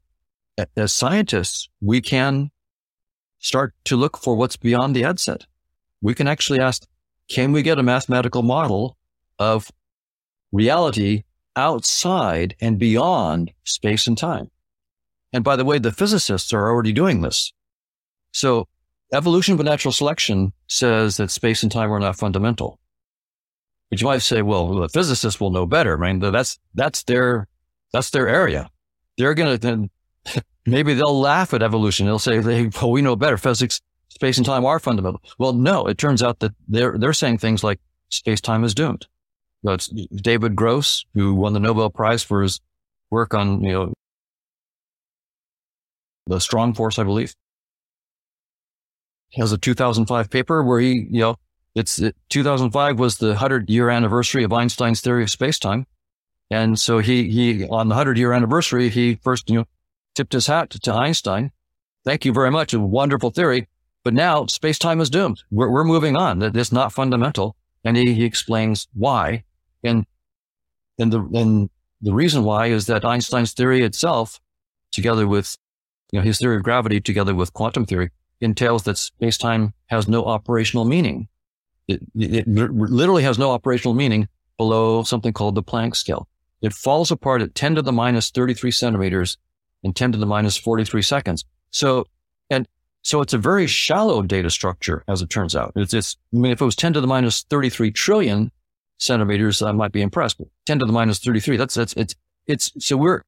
[0.77, 2.51] as scientists, we can
[3.39, 5.47] start to look for what's beyond the headset.
[6.01, 6.87] We can actually ask,
[7.29, 8.97] can we get a mathematical model
[9.39, 9.71] of
[10.53, 11.25] reality
[11.57, 14.51] outside and beyond space and time?
[15.33, 17.53] And by the way, the physicists are already doing this.
[18.33, 18.69] So
[19.13, 22.79] evolution by natural selection says that space and time are not fundamental.
[23.91, 26.03] But you might say, well, the physicists will know better.
[26.03, 27.47] I mean, that's, that's their,
[27.93, 28.71] that's their area.
[29.17, 29.91] They're going to,
[30.67, 32.07] maybe they'll laugh at evolution.
[32.07, 33.37] They'll say, hey, well, we know better.
[33.37, 35.21] Physics, space and time are fundamental.
[35.39, 39.07] Well, no, it turns out that they're, they're saying things like space time is doomed.
[39.63, 42.61] That's David Gross, who won the Nobel Prize for his
[43.11, 43.93] work on, you know,
[46.27, 47.35] the strong force, I believe.
[49.29, 51.37] He has a 2005 paper where he, you know,
[51.75, 55.87] it's it, 2005 was the 100 year anniversary of Einstein's theory of space-time.
[56.51, 59.65] And so he, he, on the 100 year anniversary, he first, you know,
[60.17, 61.53] tipped his hat to, Einstein.
[62.05, 62.75] Thank you very much.
[62.75, 63.69] A wonderful theory.
[64.03, 65.43] But now space time is doomed.
[65.51, 66.39] We're, we're moving on.
[66.41, 67.57] That it's not fundamental.
[67.85, 69.45] And he, he explains why.
[69.85, 70.07] And,
[70.99, 74.41] and the, and the reason why is that Einstein's theory itself,
[74.93, 75.57] together with,
[76.13, 80.09] you know, his theory of gravity together with quantum theory entails that space time has
[80.09, 81.29] no operational meaning.
[81.89, 86.29] It, it, it literally has no operational meaning below something called the Planck scale.
[86.63, 89.37] It falls apart at 10 to the minus 33 centimeters
[89.87, 91.45] and 10 to the minus 43 seconds.
[91.71, 92.07] So,
[92.51, 92.69] and
[93.03, 95.73] so it's a very shallow data structure, as it turns out.
[95.77, 98.51] It's, it's, I mean, if it was 10 to the minus 33 trillion
[98.99, 100.39] centimeters, I might be impressed.
[100.39, 102.15] But 10 to the minus 33, that's, that's, it's,
[102.47, 103.23] it's, so we're,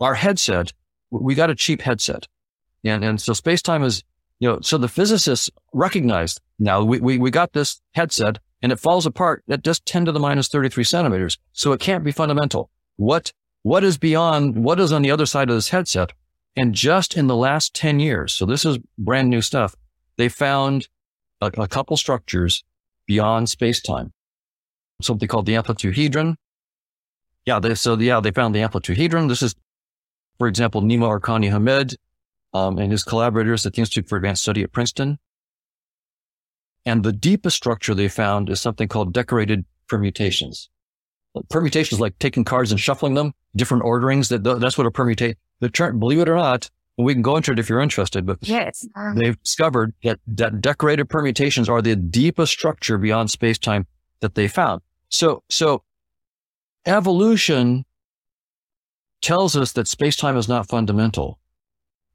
[0.00, 0.72] our headset,
[1.10, 2.26] we got a cheap headset.
[2.84, 4.02] And, and so space time is,
[4.40, 8.80] you know, so the physicists recognized now we, we, we got this headset and it
[8.80, 11.38] falls apart at just 10 to the minus 33 centimeters.
[11.52, 12.70] So it can't be fundamental.
[12.96, 13.32] What
[13.64, 16.12] what is beyond, what is on the other side of this headset?
[16.54, 19.74] And just in the last 10 years, so this is brand new stuff,
[20.18, 20.86] they found
[21.40, 22.62] a, a couple structures
[23.06, 24.12] beyond space time,
[25.00, 25.96] something called the amplitude
[27.46, 28.98] Yeah, they, so yeah, they found the amplitude
[29.28, 29.54] This is,
[30.38, 31.96] for example, Nima Arkani Hamed
[32.52, 35.18] um, and his collaborators at the Institute for Advanced Study at Princeton.
[36.84, 40.68] And the deepest structure they found is something called decorated permutations
[41.48, 44.28] permutations like taking cards and shuffling them, different orderings.
[44.28, 45.36] That that's what a permutate.
[45.60, 48.26] The term, believe it or not, we can go into it if you're interested.
[48.26, 53.86] But yes, they've discovered that, that decorated permutations are the deepest structure beyond space time
[54.20, 54.82] that they found.
[55.08, 55.82] So so
[56.86, 57.84] evolution
[59.20, 61.38] tells us that space time is not fundamental.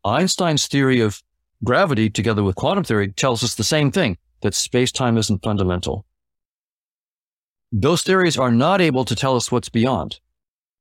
[0.05, 1.21] Einstein's theory of
[1.63, 6.05] gravity, together with quantum theory, tells us the same thing that space time isn't fundamental
[7.71, 10.19] those theories are not able to tell us what's beyond.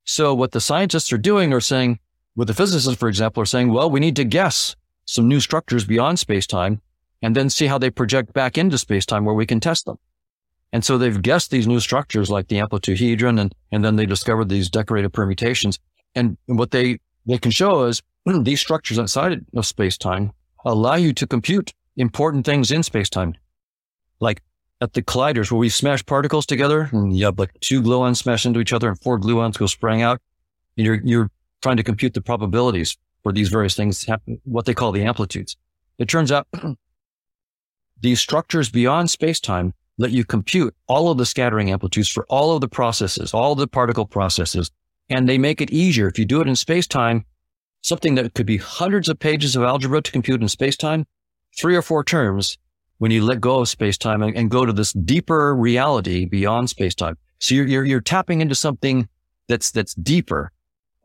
[0.05, 1.99] So what the scientists are doing are saying,
[2.35, 4.75] with the physicists, for example, are saying, well, we need to guess
[5.05, 6.81] some new structures beyond space-time
[7.21, 9.99] and then see how they project back into space-time where we can test them.
[10.73, 14.49] And so they've guessed these new structures like the amplituhedron and, and then they discovered
[14.49, 15.79] these decorated permutations.
[16.15, 18.03] And what they, they can show is
[18.43, 20.33] these structures outside of space-time
[20.65, 23.35] allow you to compute important things in space-time,
[24.21, 24.43] like
[24.81, 28.47] at the colliders where we smash particles together and you have like two gluons smash
[28.47, 30.21] into each other and four gluons go spraying out.
[30.77, 31.31] And you're, you're
[31.63, 35.57] trying to compute the probabilities for these various things happen, what they call the amplitudes.
[35.99, 36.47] It turns out
[38.01, 42.61] these structures beyond space-time let you compute all of the scattering amplitudes for all of
[42.61, 44.71] the processes, all the particle processes,
[45.11, 46.07] and they make it easier.
[46.07, 47.25] If you do it in space-time,
[47.83, 51.05] something that could be hundreds of pages of algebra to compute in space-time,
[51.59, 52.59] three or four terms
[52.99, 56.69] when you let go of space time and, and, go to this deeper reality beyond
[56.69, 57.17] space time.
[57.39, 59.09] So you're, you're, you're, tapping into something
[59.47, 60.53] that's, that's deeper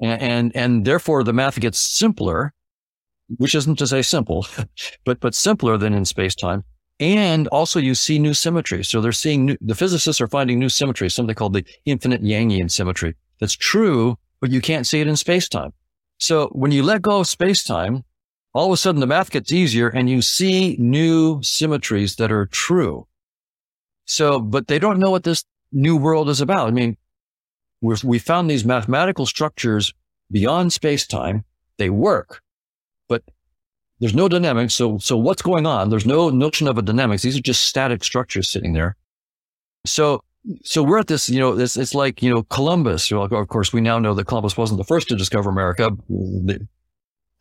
[0.03, 2.53] and, and, and therefore the math gets simpler,
[3.37, 4.45] which isn't to say simple,
[5.05, 6.63] but, but simpler than in space time.
[6.99, 8.83] And also you see new symmetry.
[8.83, 12.69] So they're seeing new, the physicists are finding new symmetry, something called the infinite Yangian
[12.69, 13.15] symmetry.
[13.39, 15.73] That's true, but you can't see it in space time.
[16.19, 18.03] So when you let go of space time,
[18.53, 22.45] all of a sudden the math gets easier and you see new symmetries that are
[22.45, 23.07] true.
[24.05, 26.67] So, but they don't know what this new world is about.
[26.67, 26.97] I mean,
[27.81, 29.93] we found these mathematical structures
[30.31, 31.43] beyond space time.
[31.77, 32.41] They work,
[33.09, 33.23] but
[33.99, 34.75] there's no dynamics.
[34.75, 35.89] So, so what's going on?
[35.89, 37.23] There's no notion of a dynamics.
[37.23, 38.95] These are just static structures sitting there.
[39.85, 40.23] So,
[40.63, 43.11] so we're at this, you know, it's, it's like, you know, Columbus.
[43.11, 45.91] Of course, we now know that Columbus wasn't the first to discover America.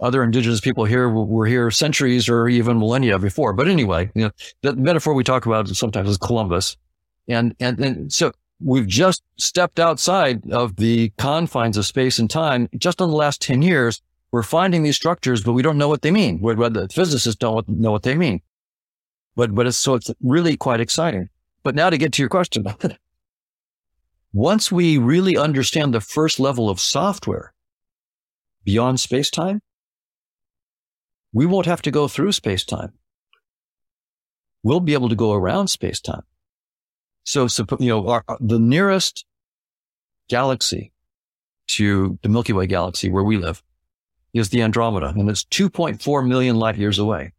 [0.02, 3.52] Other indigenous people here were here centuries or even millennia before.
[3.52, 4.30] But anyway, you know,
[4.62, 6.76] the metaphor we talk about sometimes is Columbus.
[7.28, 12.68] And, and, and so we've just stepped outside of the confines of space and time.
[12.76, 16.02] Just in the last 10 years, we're finding these structures, but we don't know what
[16.02, 16.42] they mean.
[16.42, 18.42] The physicists don't know what they mean.
[19.36, 21.28] But, but it's, so it's really quite exciting.
[21.62, 22.66] But now to get to your question.
[24.32, 27.52] Once we really understand the first level of software
[28.64, 29.60] beyond space time,
[31.32, 32.92] we won't have to go through space time.
[34.62, 36.22] We'll be able to go around space time.
[37.24, 39.24] So, so you know, our, uh, the nearest
[40.28, 40.92] galaxy
[41.68, 43.62] to the Milky Way galaxy where we live
[44.32, 47.32] is the Andromeda, and it's 2.4 million light years away.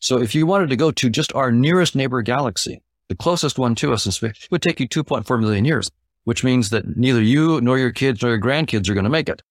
[0.00, 3.74] So if you wanted to go to just our nearest neighbor galaxy, the closest one
[3.76, 5.90] to us in space, it would take you 2.4 million years,
[6.24, 9.28] which means that neither you nor your kids nor your grandkids are going to make
[9.28, 9.42] it.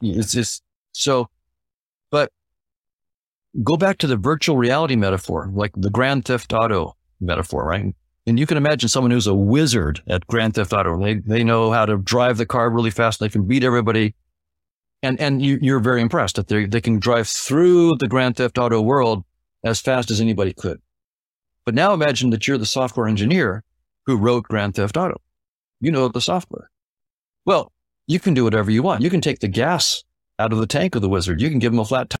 [0.00, 1.28] It's just so,
[3.62, 7.94] go back to the virtual reality metaphor, like the Grand Theft Auto metaphor, right?
[8.26, 10.98] And you can imagine someone who's a wizard at Grand Theft Auto.
[11.02, 13.18] They, they know how to drive the car really fast.
[13.20, 14.14] They can beat everybody.
[15.02, 18.58] And, and you, are very impressed that they, they can drive through the Grand Theft
[18.58, 19.24] Auto world
[19.64, 20.80] as fast as anybody could.
[21.64, 23.64] But now imagine that you're the software engineer
[24.06, 25.20] who wrote Grand Theft Auto.
[25.80, 26.70] You know the software.
[27.44, 27.72] Well,
[28.06, 29.02] you can do whatever you want.
[29.02, 30.04] You can take the gas
[30.38, 31.40] out of the tank of the wizard.
[31.40, 32.18] You can give him a flat tire.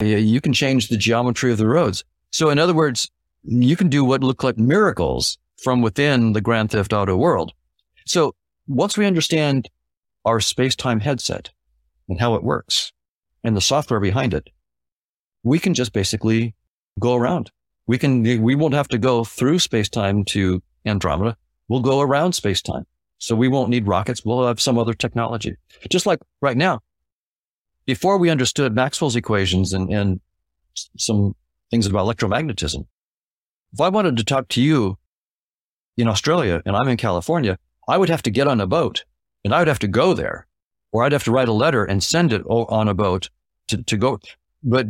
[0.00, 2.04] You can change the geometry of the roads.
[2.30, 3.10] So in other words,
[3.44, 7.52] you can do what look like miracles from within the Grand Theft Auto world.
[8.04, 8.34] So
[8.66, 9.70] once we understand
[10.24, 11.50] our space-time headset
[12.08, 12.92] and how it works
[13.42, 14.50] and the software behind it,
[15.44, 16.54] we can just basically
[16.98, 17.50] go around.
[17.86, 21.36] We can, we won't have to go through space-time to Andromeda.
[21.68, 22.84] We'll go around space-time.
[23.18, 24.24] So we won't need rockets.
[24.24, 25.56] We'll have some other technology.
[25.88, 26.80] Just like right now,
[27.86, 30.20] before we understood Maxwell's equations and, and
[30.74, 31.34] some
[31.70, 32.86] things about electromagnetism,
[33.72, 34.98] if I wanted to talk to you
[35.96, 39.04] in Australia and I'm in California, I would have to get on a boat
[39.44, 40.46] and I would have to go there
[40.92, 43.30] or I'd have to write a letter and send it on a boat
[43.68, 44.18] to, to go.
[44.62, 44.88] But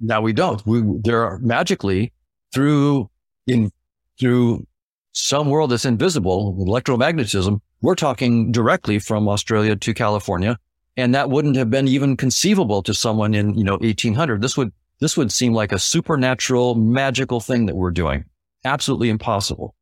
[0.00, 0.64] now we don't.
[0.66, 2.12] We, there are magically
[2.52, 3.10] through
[3.46, 3.70] in,
[4.18, 4.66] through
[5.12, 10.58] some world that's invisible, electromagnetism, we're talking directly from Australia to California.
[10.96, 14.42] And that wouldn't have been even conceivable to someone in, you know, 1800.
[14.42, 18.24] This would this would seem like a supernatural, magical thing that we're doing.
[18.64, 19.74] Absolutely impossible.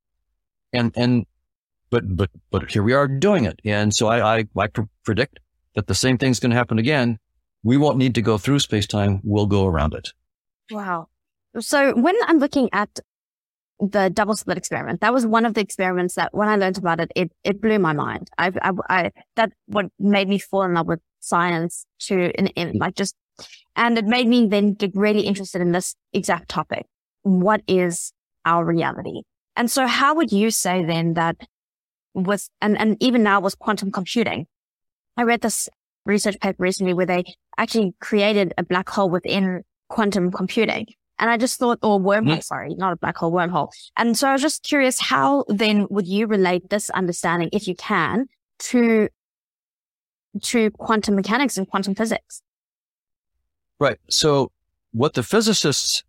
[0.73, 1.27] And, and,
[1.91, 3.61] but, but, but here we are doing it.
[3.63, 4.69] And so I, I, I
[5.05, 5.39] predict
[5.75, 7.19] that the same thing's going to happen again.
[7.63, 9.21] We won't need to go through space time.
[9.23, 10.09] We'll go around it.
[10.71, 11.09] Wow.
[11.59, 12.99] So when I'm looking at
[13.81, 17.01] the double slit experiment, that was one of the experiments that when I learned about
[17.01, 18.31] it, it, it blew my mind.
[18.39, 22.79] I, I, I that what made me fall in love with science to, in, in
[22.79, 23.15] like just
[23.77, 26.87] and it made me then get really interested in this exact topic.
[27.23, 28.13] What is
[28.45, 29.23] our reality?
[29.57, 31.37] And so how would you say then that
[32.15, 34.47] with, and, and even now with quantum computing,
[35.17, 35.69] I read this
[36.05, 37.25] research paper recently where they
[37.57, 40.87] actually created a black hole within quantum computing.
[41.21, 42.43] And I just thought, or wormhole, mm.
[42.43, 43.69] sorry, not a black hole, wormhole.
[43.97, 47.75] And so I was just curious, how then would you relate this understanding, if you
[47.75, 48.27] can,
[48.61, 49.09] to,
[50.43, 52.43] to quantum mechanics and quantum physics?
[53.79, 53.99] Right.
[54.09, 54.51] So
[54.93, 56.03] what the physicists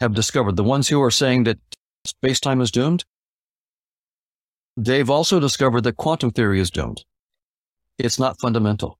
[0.00, 1.58] have discovered, the ones who are saying that
[2.04, 3.04] space-time is doomed,
[4.76, 7.04] they've also discovered that quantum theory is doomed.
[7.98, 8.98] It's not fundamental.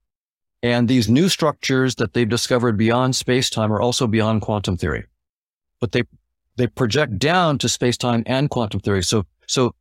[0.63, 5.07] And these new structures that they've discovered beyond space-time are also beyond quantum theory.
[5.81, 6.03] But they,
[6.57, 9.03] they project down to space-time and quantum theory.
[9.03, 9.75] So, so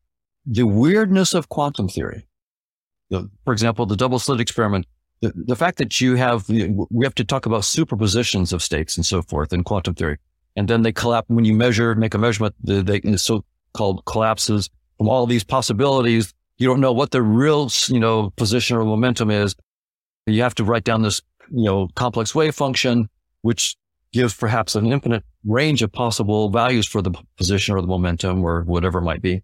[0.46, 2.26] the weirdness of quantum theory,
[3.10, 4.86] for example, the double slit experiment
[5.22, 9.06] the, the fact that you have, we have to talk about superpositions of states and
[9.06, 10.18] so forth in quantum theory.
[10.56, 15.10] And then they collapse when you measure, make a measurement, The, they so-called collapses from
[15.10, 16.34] all these possibilities.
[16.58, 19.56] You don't know what the real, you know, position or momentum is.
[20.26, 21.22] You have to write down this,
[21.52, 23.10] you know, complex wave function,
[23.42, 23.76] which
[24.12, 28.64] gives perhaps an infinite range of possible values for the position or the momentum or
[28.64, 29.42] whatever it might be.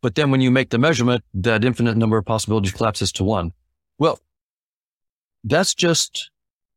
[0.00, 3.52] But then when you make the measurement, that infinite number of possibilities collapses to one.
[3.98, 4.20] Well,
[5.44, 6.30] that's just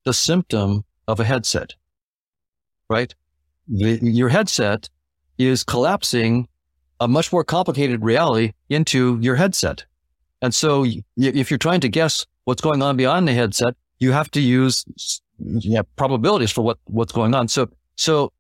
[0.06, 1.74] the symptom of a headset,
[2.90, 3.14] right?
[3.68, 4.90] The, your headset
[5.38, 6.48] is collapsing
[7.00, 9.86] a much more complicated reality into your headset.
[10.42, 10.86] And so
[11.18, 14.84] if you're trying to guess what's going on beyond the headset, you have to use
[15.46, 17.48] yeah, probabilities for what, what's going on.
[17.48, 18.32] So, so,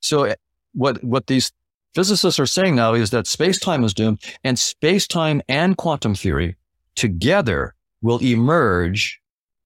[0.00, 0.34] so eh,
[0.74, 1.52] what, what these
[1.94, 6.14] physicists are saying now is that space time is doomed and space time and quantum
[6.14, 6.56] theory
[6.94, 9.20] together will emerge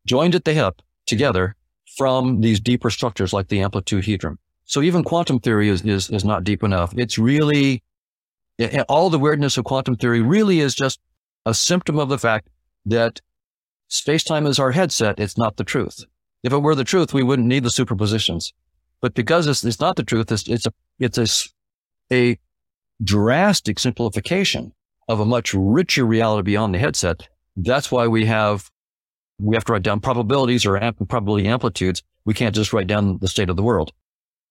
[0.06, 1.54] joined at the hip together
[1.96, 4.36] from these deeper structures like the amplituhedron.
[4.64, 6.94] So even quantum theory is, is, is not deep enough.
[6.96, 7.82] It's really,
[8.88, 11.00] all the weirdness of quantum theory really is just
[11.44, 12.48] a symptom of the fact
[12.86, 13.20] that
[13.88, 15.18] space-time is our headset.
[15.18, 16.04] It's not the truth.
[16.42, 18.52] If it were the truth, we wouldn't need the superpositions.
[19.00, 21.26] But because it's, it's not the truth, it's, it's a, it's a,
[22.12, 22.38] a
[23.02, 24.72] drastic simplification
[25.08, 27.28] of a much richer reality beyond the headset.
[27.56, 28.70] That's why we have,
[29.38, 32.02] we have to write down probabilities or amp- probability amplitudes.
[32.24, 33.92] We can't just write down the state of the world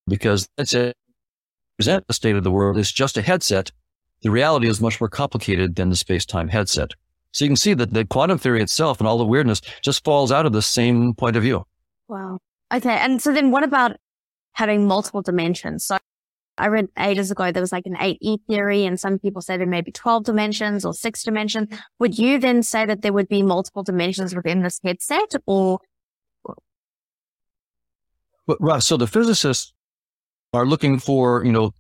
[0.08, 0.98] because that's it.
[1.78, 3.72] Present the state of the world is just a headset.
[4.22, 6.92] The reality is much more complicated than the space-time headset.
[7.32, 10.32] So you can see that the quantum theory itself and all the weirdness just falls
[10.32, 11.66] out of the same point of view.
[12.12, 12.40] Wow.
[12.74, 12.98] Okay.
[12.98, 13.96] And so then what about
[14.52, 15.86] having multiple dimensions?
[15.86, 15.98] So
[16.58, 19.66] I read ages ago there was like an 8E theory, and some people say there
[19.66, 21.70] may be 12 dimensions or six dimensions.
[22.00, 25.80] Would you then say that there would be multiple dimensions within this headset or?
[28.46, 28.84] But, right.
[28.84, 29.72] So the physicists
[30.54, 31.72] are looking for, you know,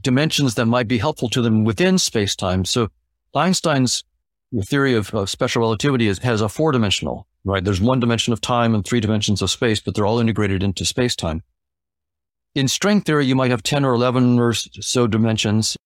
[0.00, 2.64] dimensions that might be helpful to them within space time.
[2.64, 2.86] So
[3.34, 4.04] Einstein's
[4.62, 7.64] theory of, of special relativity is, has a four dimensional, right?
[7.64, 10.84] There's one dimension of time and three dimensions of space, but they're all integrated into
[10.84, 11.42] space time.
[12.54, 15.76] In string theory, you might have 10 or 11 or so dimensions.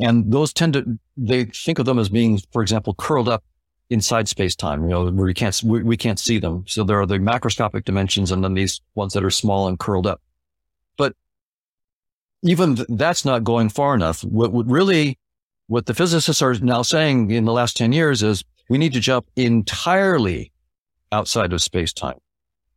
[0.00, 3.44] And those tend to, they think of them as being, for example, curled up
[3.90, 6.64] inside space time, you know, where you can't, we, we, can't see them.
[6.66, 10.06] So there are the macroscopic dimensions and then these ones that are small and curled
[10.06, 10.20] up.
[10.96, 11.14] But
[12.42, 14.24] even th- that's not going far enough.
[14.24, 15.18] What, would really,
[15.66, 19.00] what the physicists are now saying in the last 10 years is we need to
[19.00, 20.52] jump entirely
[21.12, 22.18] outside of space time.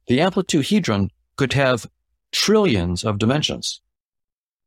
[0.08, 1.86] The amplituhedron could have
[2.32, 3.82] trillions of dimensions.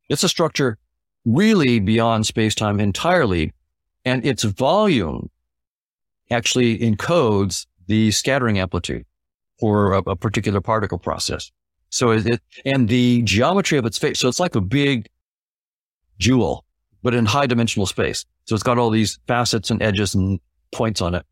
[0.08, 0.78] It's a structure
[1.24, 3.52] really beyond space time entirely.
[4.04, 5.30] And its volume
[6.30, 9.04] actually encodes the scattering amplitude
[9.58, 11.50] for a, a particular particle process.
[11.90, 14.20] So it, and the geometry of its face.
[14.20, 15.08] So it's like a big
[16.18, 16.64] jewel,
[17.02, 18.24] but in high dimensional space.
[18.44, 20.40] So it's got all these facets and edges and
[20.72, 21.24] points on it.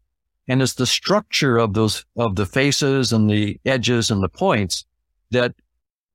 [0.49, 4.87] And it's the structure of those, of the faces and the edges and the points
[5.31, 5.55] that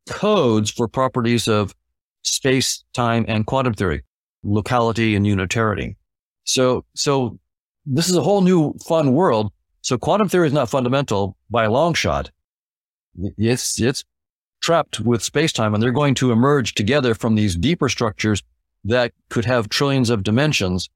[0.09, 1.75] codes for properties of
[2.23, 4.03] space, time, and quantum theory,
[4.43, 5.97] locality and unitarity.
[6.45, 7.39] So, so
[7.85, 9.51] this is a whole new fun world.
[9.81, 12.31] So quantum theory is not fundamental by a long shot.
[13.37, 14.03] It's, it's
[14.61, 18.41] trapped with space-time and they're going to emerge together from these deeper structures
[18.85, 20.89] that could have trillions of dimensions.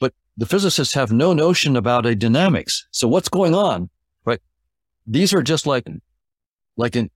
[0.00, 2.86] But the physicists have no notion about a dynamics.
[2.90, 3.90] So what's going on,
[4.24, 4.40] right?
[5.06, 5.86] These are just like,
[6.76, 7.10] like in,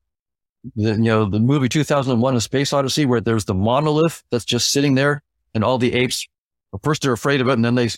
[0.75, 4.73] the, you know, the movie 2001, A Space Odyssey, where there's the monolith that's just
[4.73, 5.23] sitting there
[5.55, 6.27] and all the apes,
[6.83, 7.89] first they're afraid of it and then they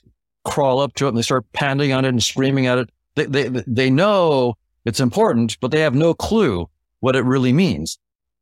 [0.45, 2.91] crawl up to it and they start pounding on it and screaming at it.
[3.15, 4.55] They, they, they know
[4.85, 6.69] it's important, but they have no clue
[7.01, 7.99] what it really means.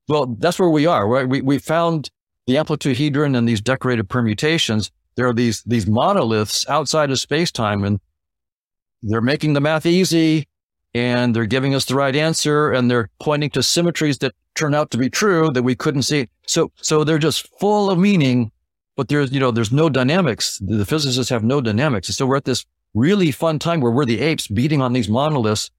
[0.09, 1.29] Well, that's where we are, right?
[1.29, 2.11] We, we found
[2.47, 4.91] the amplituhedron and these decorated permutations.
[5.17, 8.01] There are these, these monoliths outside of space time and
[9.03, 10.47] they're making the math easy
[10.95, 14.91] and they're giving us the right answer and they're pointing to symmetries that turn out
[14.91, 16.29] to be true that we couldn't see.
[16.47, 18.51] So, so they're just full of meaning
[18.97, 20.59] but there's, you know, there's no dynamics.
[20.65, 22.09] The physicists have no dynamics.
[22.09, 25.09] And so we're at this really fun time where we're the apes beating on these
[25.09, 25.71] monoliths.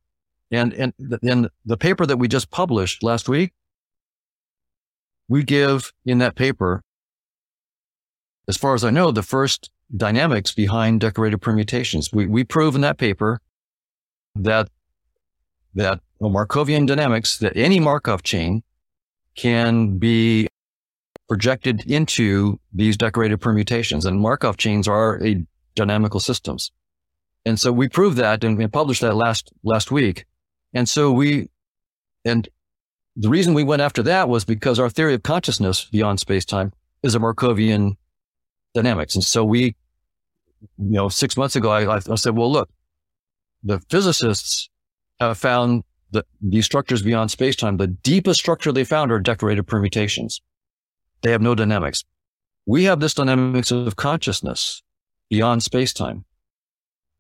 [0.51, 0.93] And, and,
[1.23, 3.51] and the paper that we just published last week,
[5.29, 6.81] we give in that paper,
[8.47, 12.11] as far as I know, the first dynamics behind decorated permutations.
[12.11, 13.41] We, we prove in that paper
[14.35, 14.69] that,
[15.75, 18.63] that Markovian dynamics, that any Markov chain
[19.35, 20.47] can be
[21.27, 24.05] projected into these decorated permutations.
[24.05, 26.71] And Markov chains are a dynamical systems.
[27.45, 30.25] And so we proved that and we published that last, last week.
[30.73, 31.49] And so we,
[32.25, 32.47] and
[33.19, 37.15] the reason we went after that was because our theory of consciousness beyond space-time is
[37.15, 37.97] a Markovian
[38.75, 39.15] dynamics.
[39.15, 39.75] And so we,
[40.61, 42.69] you know, six months ago, I, I said, well, look,
[43.63, 44.69] the physicists
[45.19, 50.39] have found that these structures beyond spacetime, the deepest structure they found are decorated permutations.
[51.23, 52.03] They have no dynamics.
[52.67, 54.83] We have this dynamics of consciousness
[55.29, 56.23] beyond spacetime.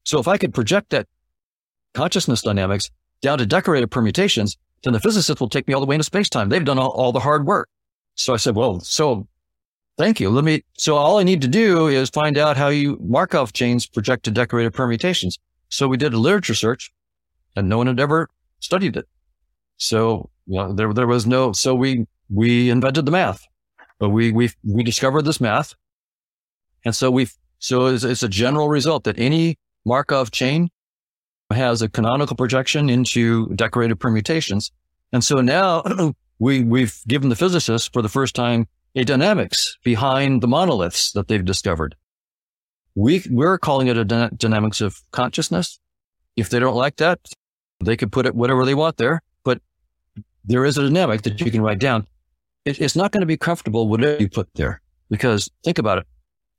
[0.03, 1.07] So if I could project that
[1.93, 2.91] consciousness dynamics
[3.21, 4.57] down to decorated permutations,
[4.87, 6.49] then the physicists will take me all the way into spacetime.
[6.49, 7.67] They've done all, all the hard work.
[8.15, 9.27] So I said, well, so
[9.97, 10.29] thank you.
[10.29, 13.85] Let me, so all I need to do is find out how you Markov chains
[13.85, 15.37] project to decorated permutations.
[15.67, 16.91] So we did a literature search
[17.57, 18.29] and no one had ever
[18.61, 19.05] studied it.
[19.75, 23.45] So, you know, there, there was no, so we, we invented the math,
[23.99, 25.75] but we, we, we discovered this math.
[26.85, 27.27] And so we,
[27.59, 30.69] so it's, it's a general result that any Markov chain
[31.51, 34.71] has a canonical projection into decorated permutations.
[35.13, 35.83] And so now
[36.39, 41.27] we, we've given the physicists for the first time a dynamics behind the monoliths that
[41.27, 41.95] they've discovered.
[42.95, 45.79] We, we're calling it a dy- dynamics of consciousness.
[46.35, 47.19] If they don't like that,
[47.79, 49.61] they can put it whatever they want there, but
[50.43, 52.07] there is a dynamic that you can write down.
[52.65, 56.07] It, it's not going to be comfortable whatever you put there because think about it.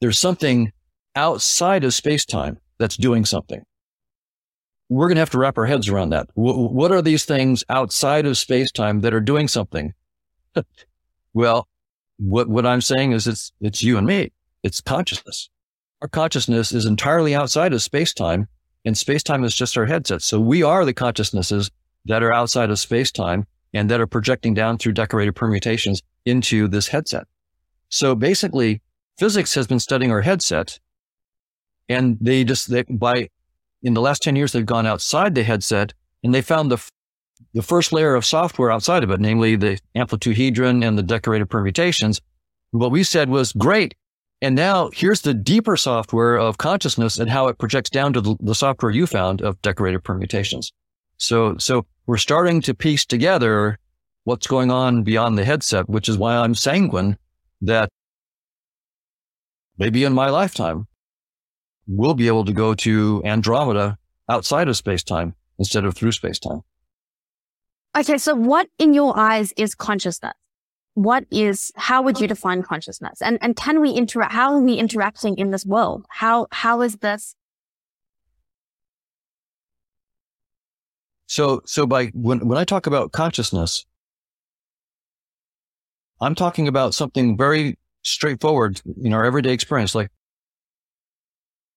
[0.00, 0.72] There's something
[1.16, 3.62] outside of space time that's doing something.
[4.88, 6.28] We're going to have to wrap our heads around that.
[6.34, 9.92] W- what are these things outside of space time that are doing something?
[11.34, 11.68] well,
[12.18, 14.32] what, what I'm saying is it's, it's you and me.
[14.62, 15.50] It's consciousness.
[16.00, 18.48] Our consciousness is entirely outside of space time
[18.84, 20.22] and space time is just our headset.
[20.22, 21.70] So we are the consciousnesses
[22.06, 26.68] that are outside of space time and that are projecting down through decorated permutations into
[26.68, 27.26] this headset.
[27.88, 28.80] So basically
[29.18, 30.78] physics has been studying our headset
[31.88, 33.28] and they just, they, by
[33.82, 36.82] in the last 10 years, they've gone outside the headset and they found the,
[37.54, 42.20] the first layer of software outside of it, namely the amplitude and the decorated permutations.
[42.70, 43.94] What we said was great.
[44.40, 48.36] And now here's the deeper software of consciousness and how it projects down to the,
[48.40, 50.72] the software you found of decorated permutations.
[51.16, 53.78] So, so we're starting to piece together
[54.24, 57.16] what's going on beyond the headset, which is why I'm sanguine
[57.62, 57.88] that
[59.78, 60.86] maybe in my lifetime,
[61.88, 66.38] we'll be able to go to Andromeda outside of space time instead of through space
[66.38, 66.60] time.
[67.96, 68.18] Okay.
[68.18, 70.34] So what in your eyes is consciousness?
[70.98, 74.74] what is how would you define consciousness and and can we interact how are we
[74.74, 77.36] interacting in this world how how is this
[81.28, 83.86] so so by when when i talk about consciousness
[86.20, 90.10] i'm talking about something very straightforward in our everyday experience like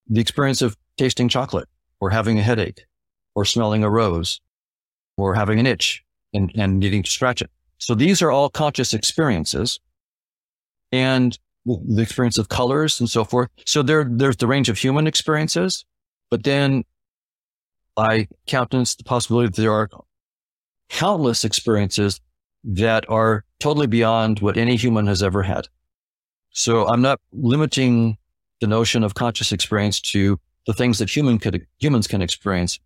[0.08, 1.68] the experience of tasting chocolate
[2.00, 2.86] or having a headache
[3.36, 4.42] or smelling a rose
[5.18, 7.50] or having an itch and, and needing to scratch it
[7.82, 9.80] so these are all conscious experiences
[10.92, 13.50] and the experience of colors and so forth.
[13.66, 15.84] So there, there's the range of human experiences,
[16.30, 16.84] but then
[17.98, 19.90] I countenance the possibility that there are
[20.90, 22.22] countless experiences
[22.64, 25.68] that are totally beyond what any human has ever had.
[26.52, 28.18] So I'm not limiting
[28.62, 32.80] the notion of conscious experience to the things that human could, humans can experience.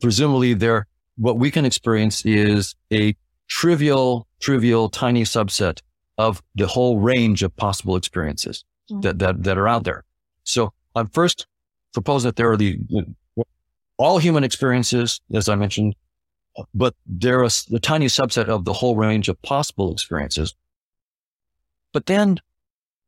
[0.00, 0.86] Presumably there,
[1.16, 3.16] what we can experience is a
[3.48, 5.80] trivial, trivial, tiny subset
[6.18, 9.00] of the whole range of possible experiences mm-hmm.
[9.00, 10.04] that, that, that are out there.
[10.44, 11.46] So I'm first
[11.92, 12.78] propose that there are the,
[13.96, 15.94] all human experiences, as I mentioned,
[16.74, 20.54] but there is the tiny subset of the whole range of possible experiences.
[21.92, 22.40] But then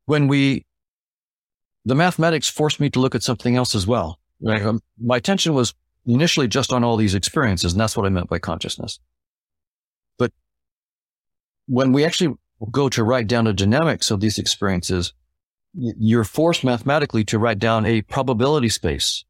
[0.07, 0.64] when we,
[1.87, 4.18] the mathematics forced me to look at something else as well.
[4.43, 4.61] Right?
[4.61, 5.72] Um, my attention was
[6.05, 8.99] initially just on all these experiences, and that's what I meant by consciousness
[10.18, 10.32] But
[11.66, 12.37] when we actually
[12.70, 15.14] go to write down the dynamics of these experiences,
[15.74, 19.24] you're forced mathematically to write down a probability space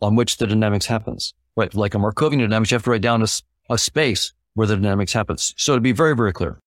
[0.00, 1.34] on which the dynamics happens.
[1.56, 1.74] Right?
[1.74, 3.28] Like a Markovian dynamics, you have to write down a,
[3.68, 5.54] a space where the dynamics happens.
[5.58, 6.58] So to be very, very clear,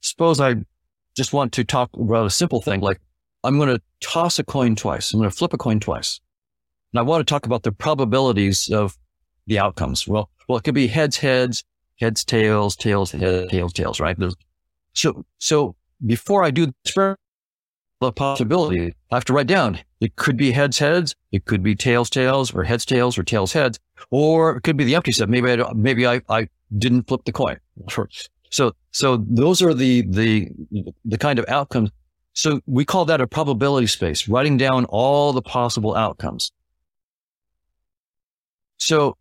[0.00, 0.56] suppose I
[1.16, 3.00] just want to talk about a simple thing like
[3.44, 5.12] I'm going to toss a coin twice.
[5.12, 6.20] I'm going to flip a coin twice.
[6.92, 8.96] And I want to talk about the probabilities of
[9.46, 10.08] the outcomes.
[10.08, 11.64] Well, well, it could be heads, heads,
[12.00, 14.16] heads, tails, tails, heads, tails, tails, right?
[14.94, 15.76] So, so
[16.06, 16.72] before I do
[18.00, 19.78] the possibility, I have to write down.
[20.00, 21.14] It could be heads, heads.
[21.32, 23.78] It could be tails, tails, or heads, tails, or tails, heads,
[24.10, 25.28] or it could be the empty set.
[25.28, 27.58] Maybe I, maybe I, I didn't flip the coin.
[28.50, 30.48] So, so those are the, the,
[31.04, 31.90] the kind of outcomes.
[32.34, 36.52] So we call that a probability space, writing down all the possible outcomes.
[38.76, 39.16] So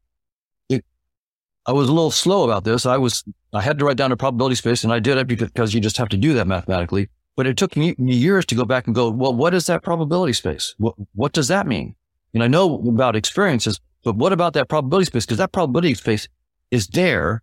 [1.65, 2.85] I was a little slow about this.
[2.85, 5.73] I was, I had to write down a probability space and I did it because
[5.73, 7.09] you just have to do that mathematically.
[7.35, 9.81] But it took me, me years to go back and go, well, what is that
[9.81, 10.75] probability space?
[10.77, 11.95] What, what does that mean?
[12.33, 15.25] And I know about experiences, But what about that probability space?
[15.25, 16.27] Because that probability space
[16.71, 17.41] is there.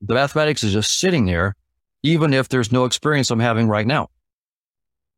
[0.00, 1.54] The mathematics is just sitting there,
[2.02, 4.08] even if there's no experience I'm having right now.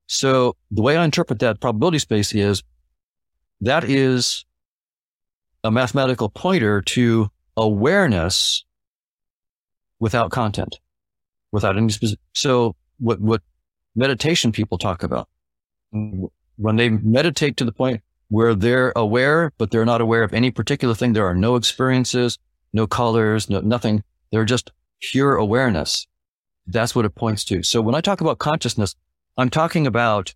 [0.06, 2.62] So the way I interpret that probability space is
[3.60, 4.44] that is
[5.64, 8.64] a mathematical pointer to awareness
[10.00, 10.78] without content,
[11.52, 12.20] without any specific.
[12.34, 13.42] So what, what
[13.94, 15.28] meditation people talk about
[15.90, 20.50] when they meditate to the point where they're aware, but they're not aware of any
[20.50, 21.12] particular thing.
[21.12, 22.38] There are no experiences,
[22.72, 24.02] no colors, no, nothing.
[24.30, 26.06] They're just pure awareness.
[26.66, 27.62] That's what it points to.
[27.62, 28.94] So when I talk about consciousness,
[29.36, 30.34] I'm talking about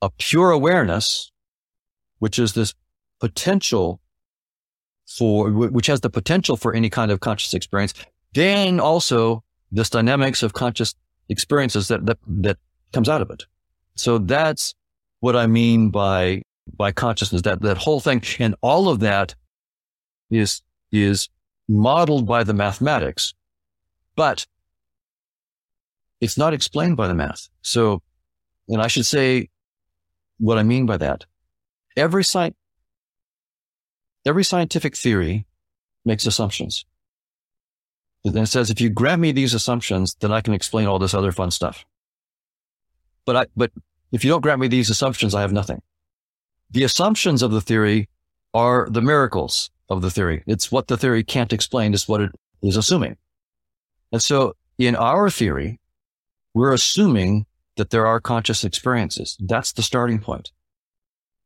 [0.00, 1.32] a pure awareness,
[2.18, 2.74] which is this
[3.20, 4.00] potential
[5.06, 7.94] for, which has the potential for any kind of conscious experience.
[8.32, 10.94] Then also this dynamics of conscious
[11.28, 12.58] experiences that, that, that
[12.92, 13.44] comes out of it.
[13.94, 14.74] So that's
[15.20, 16.42] what I mean by,
[16.76, 18.22] by consciousness, that, that whole thing.
[18.38, 19.34] And all of that
[20.30, 21.28] is, is
[21.68, 23.34] modeled by the mathematics,
[24.14, 24.46] but
[26.20, 27.48] it's not explained by the math.
[27.62, 28.02] So,
[28.68, 29.48] and I should say
[30.38, 31.24] what I mean by that.
[31.96, 32.54] Every sci-
[34.24, 35.46] every scientific theory
[36.04, 36.84] makes assumptions.
[38.24, 40.98] And then it says, if you grant me these assumptions, then I can explain all
[40.98, 41.84] this other fun stuff.
[43.24, 43.70] But I, but
[44.10, 45.80] if you don't grant me these assumptions, I have nothing.
[46.70, 48.08] The assumptions of the theory
[48.52, 50.42] are the miracles of the theory.
[50.46, 53.16] It's what the theory can't explain is what it is assuming.
[54.12, 55.78] And so in our theory,
[56.56, 57.44] we're assuming
[57.76, 59.36] that there are conscious experiences.
[59.38, 60.52] That's the starting point.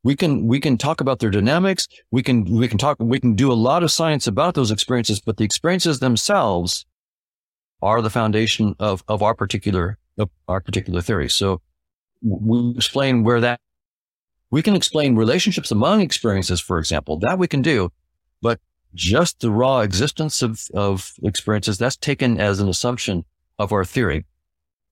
[0.04, 1.88] We can, we can talk about their dynamics.
[2.12, 5.18] We can, we can talk, we can do a lot of science about those experiences,
[5.18, 6.86] but the experiences themselves
[7.82, 11.28] are the foundation of, of our particular, of our particular theory.
[11.28, 11.60] So
[12.22, 13.58] we explain where that,
[14.52, 17.90] we can explain relationships among experiences, for example, that we can do,
[18.40, 18.60] but
[18.94, 23.24] just the raw existence of, of experiences, that's taken as an assumption
[23.58, 24.24] of our theory.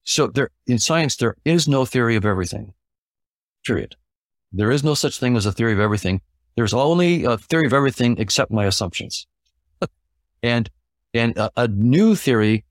[0.03, 2.73] So there, in science, there is no theory of everything,
[3.65, 3.95] period.
[4.51, 6.21] There is no such thing as a theory of everything.
[6.55, 9.27] There's only a theory of everything except my assumptions.
[10.43, 10.69] and,
[11.13, 12.65] and a, a new theory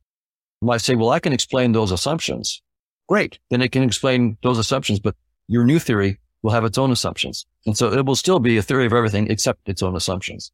[0.61, 2.63] might say, well, I can explain those assumptions.
[3.09, 3.39] Great.
[3.51, 5.15] Then it can explain those assumptions, but
[5.47, 7.47] your new theory will have its own assumptions.
[7.67, 10.53] And so it will still be a theory of everything except its own assumptions.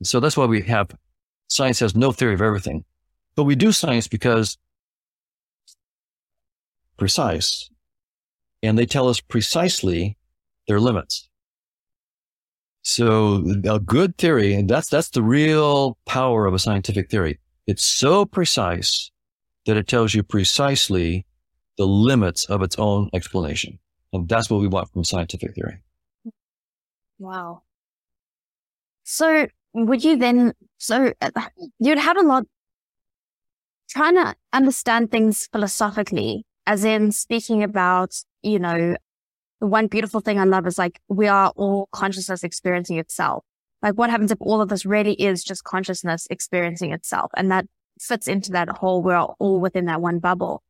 [0.00, 0.90] And so that's why we have
[1.48, 2.84] science has no theory of everything,
[3.36, 4.58] but we do science because
[6.96, 7.70] precise
[8.62, 10.16] and they tell us precisely
[10.66, 11.28] their limits.
[12.82, 17.38] So a good theory, and that's, that's the real power of a scientific theory.
[17.66, 19.10] It's so precise
[19.66, 21.24] that it tells you precisely
[21.78, 23.78] the limits of its own explanation.
[24.12, 25.78] And that's what we want from scientific theory.
[27.18, 27.62] Wow.
[29.04, 31.30] So would you then, so uh,
[31.78, 32.44] you'd had a lot
[33.88, 38.96] trying to understand things philosophically, as in speaking about, you know,
[39.60, 43.44] the one beautiful thing I love is like we are all consciousness experiencing itself.
[43.82, 47.30] Like what happens if all of this really is just consciousness experiencing itself?
[47.36, 47.66] And that
[48.00, 50.62] fits into that whole, we're all within that one bubble.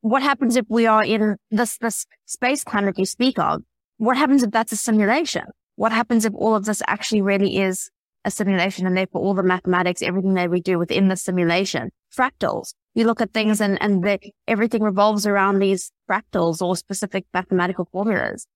[0.00, 3.62] What happens if we are in this, this space that you speak of?
[3.98, 5.44] What happens if that's a simulation?
[5.76, 7.90] What happens if all of this actually really is
[8.26, 12.74] a simulation and therefore all the mathematics, everything that we do within the simulation, fractals,
[12.94, 14.18] you look at things and, and the,
[14.48, 18.46] everything revolves around these fractals or specific mathematical formulas,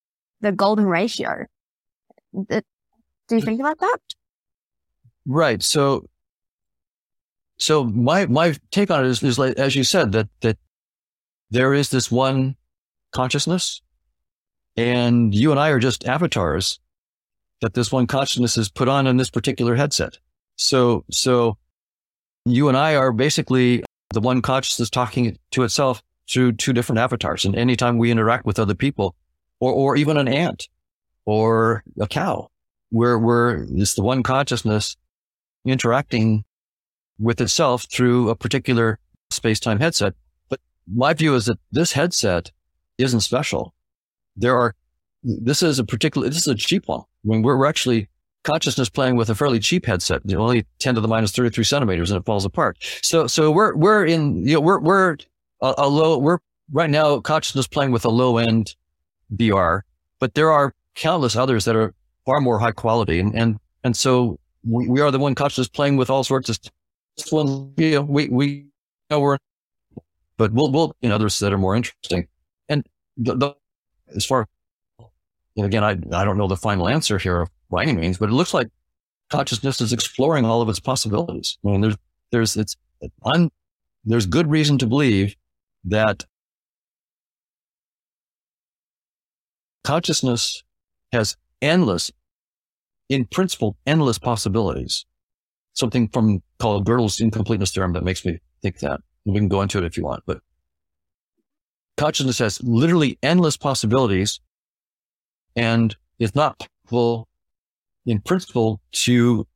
[0.40, 1.46] the golden ratio.
[2.32, 2.64] The,
[3.28, 3.98] do you think about that?
[5.24, 5.62] Right.
[5.62, 6.06] So,
[7.58, 10.58] so my, my take on it is, is like, as you said, that, that
[11.50, 12.56] there is this one
[13.12, 13.82] consciousness
[14.76, 16.80] and you and I are just avatars
[17.60, 20.18] that this one consciousness is put on in this particular headset.
[20.56, 21.56] So, so
[22.44, 23.82] you and I are basically
[24.12, 27.44] the one consciousness talking to itself through two different avatars.
[27.44, 29.14] And anytime we interact with other people
[29.58, 30.68] or, or even an ant
[31.24, 32.48] or a cow,
[32.90, 34.96] we're, we're, it's the one consciousness
[35.64, 36.44] interacting
[37.18, 38.98] with itself through a particular
[39.30, 40.14] space-time headset.
[40.48, 40.60] But
[40.92, 42.50] my view is that this headset
[42.98, 43.74] isn't special.
[44.36, 44.74] There are,
[45.22, 47.02] this is a particular, this is a cheap one.
[47.22, 48.08] When we're, we're actually
[48.42, 51.64] consciousness playing with a fairly cheap headset, you know, only 10 to the minus 33
[51.64, 52.78] centimeters and it falls apart.
[53.02, 55.16] So, so we're, we're in, you know, we're, we're
[55.60, 56.38] a, a low, we're
[56.72, 58.74] right now consciousness playing with a low end
[59.36, 59.82] VR,
[60.18, 61.94] but there are countless others that are
[62.24, 63.20] far more high quality.
[63.20, 66.58] And, and, and so we, we are the one consciousness playing with all sorts of
[67.30, 68.64] one, you know, we, we you
[69.10, 69.38] know, we're,
[70.36, 72.26] but we'll, we'll, in others that are more interesting.
[72.68, 72.86] And
[73.18, 73.54] the, the
[74.16, 74.46] as far,
[75.56, 78.32] and again, I, I don't know the final answer here by any means, but it
[78.32, 78.68] looks like
[79.30, 81.58] consciousness is exploring all of its possibilities.
[81.64, 81.96] I mean, there's,
[82.30, 82.76] there's, it's,
[83.24, 83.50] un,
[84.04, 85.34] there's good reason to believe
[85.84, 86.24] that
[89.84, 90.62] consciousness
[91.12, 92.10] has endless,
[93.08, 95.04] in principle, endless possibilities.
[95.72, 99.00] Something from called Gödel's incompleteness theorem that makes me think that.
[99.24, 100.40] We can go into it if you want, but
[101.96, 104.40] consciousness has literally endless possibilities
[105.56, 107.28] and it's not possible
[108.06, 109.46] in principle to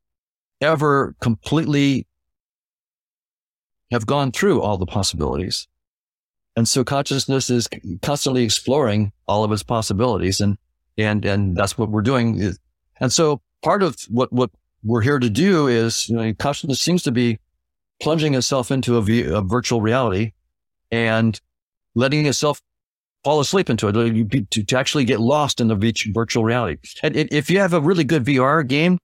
[0.60, 2.06] ever completely
[3.90, 5.68] have gone through all the possibilities.
[6.56, 7.68] And so consciousness is
[8.02, 10.40] constantly exploring all of its possibilities.
[10.40, 10.56] And,
[10.96, 12.54] and, and that's what we're doing.
[13.00, 14.50] And so part of what, what
[14.82, 17.38] we're here to do is, you know, consciousness seems to be
[18.00, 20.32] plunging itself into a, v- a virtual reality
[20.90, 21.40] and
[21.94, 22.60] letting itself
[23.24, 26.78] fall asleep into it, to, to actually get lost in the virtual reality.
[27.02, 28.98] And if you have a really good VR game,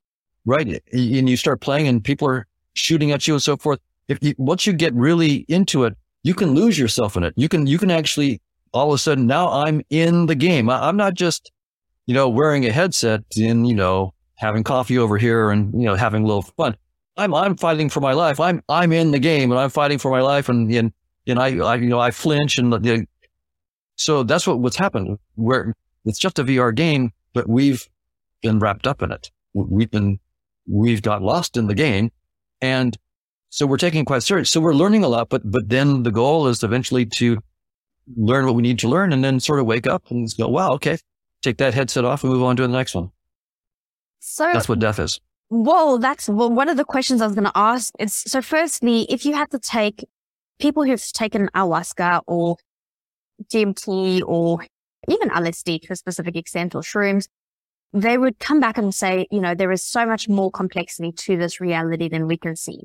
[0.45, 4.19] right, and you start playing and people are shooting at you and so forth, if
[4.21, 7.33] you, once you get really into it, you can lose yourself in it.
[7.37, 8.41] You can, you can actually
[8.73, 10.71] all of a sudden now I'm in the game.
[10.71, 11.51] I, I'm not just,
[12.07, 15.95] you know, wearing a headset and, you know, having coffee over here and, you know,
[15.95, 16.77] having a little fun.
[17.17, 18.41] I'm, I'm fighting for my life.
[18.41, 20.49] I'm, I'm in the game and I'm fighting for my life.
[20.49, 20.93] And, and,
[21.27, 23.05] and I, I you know, I flinch and
[24.01, 25.75] so that's what, what's happened where
[26.07, 27.87] it's just a VR game, but we've
[28.41, 29.31] been wrapped up in it.
[29.53, 30.19] We've been,
[30.67, 32.11] we've got lost in the game
[32.63, 32.97] and
[33.51, 34.49] so we're taking it quite serious.
[34.49, 37.41] So we're learning a lot, but, but then the goal is eventually to
[38.17, 40.71] learn what we need to learn and then sort of wake up and go, wow,
[40.73, 40.97] okay,
[41.43, 43.11] take that headset off and move on to the next one.
[44.21, 45.21] So that's what death is.
[45.51, 49.03] Well, that's well, one of the questions I was going to ask is so firstly,
[49.11, 50.07] if you had to take
[50.59, 52.57] people who've taken ayahuasca or
[53.53, 54.67] DMT or
[55.09, 57.29] even LSD to a specific extent or shrooms,
[57.93, 61.37] they would come back and say, you know, there is so much more complexity to
[61.37, 62.81] this reality than we can see.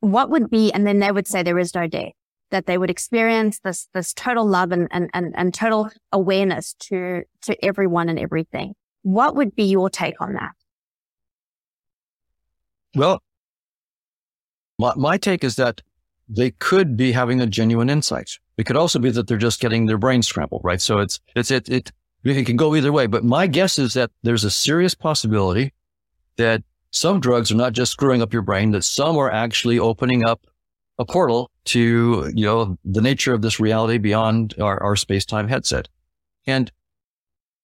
[0.00, 2.12] What would be, and then they would say there is no death,
[2.50, 7.22] that they would experience this, this total love and, and, and, and total awareness to,
[7.42, 8.74] to everyone and everything.
[9.02, 10.52] What would be your take on that?
[12.94, 13.20] Well,
[14.78, 15.82] my, my take is that
[16.28, 18.30] they could be having a genuine insight.
[18.56, 20.80] It could also be that they're just getting their brain scrambled, right?
[20.80, 21.92] So it's, it's, it, it,
[22.24, 23.06] it can go either way.
[23.06, 25.72] But my guess is that there's a serious possibility
[26.36, 30.24] that some drugs are not just screwing up your brain, that some are actually opening
[30.24, 30.46] up
[30.98, 35.88] a portal to, you know, the nature of this reality beyond our, our space-time headset.
[36.46, 36.70] And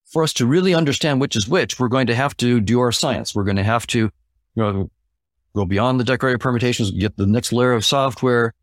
[0.07, 2.91] for us to really understand which is which, we're going to have to do our
[2.91, 3.33] science.
[3.33, 4.11] We're going to have to, you
[4.57, 4.91] know,
[5.55, 8.55] go beyond the decorated permutations, get the next layer of software,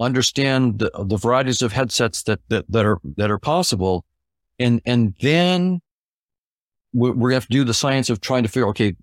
[0.00, 4.04] understand the, the varieties of headsets that, that, that are, that are possible.
[4.58, 5.80] And, and then
[6.92, 8.94] we're, we're going to have to do the science of trying to figure, okay,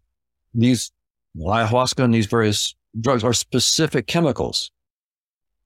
[0.53, 0.91] these
[1.37, 4.71] ayahuasca and these various drugs are specific chemicals,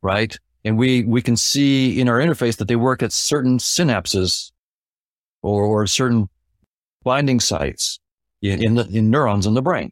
[0.01, 0.37] right?
[0.63, 4.51] And we, we can see in our interface that they work at certain synapses
[5.41, 6.29] or, or certain
[7.03, 7.99] binding sites
[8.41, 9.91] in, in, the, in neurons in the brain.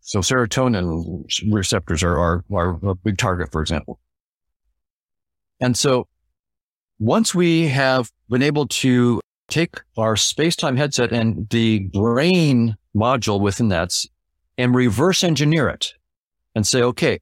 [0.00, 4.00] So serotonin receptors are, are, are a big target, for example.
[5.60, 6.08] And so
[6.98, 13.68] once we have been able to take our space-time headset and the brain module within
[13.68, 13.94] that
[14.56, 15.94] and reverse engineer it
[16.54, 17.18] and say, okay,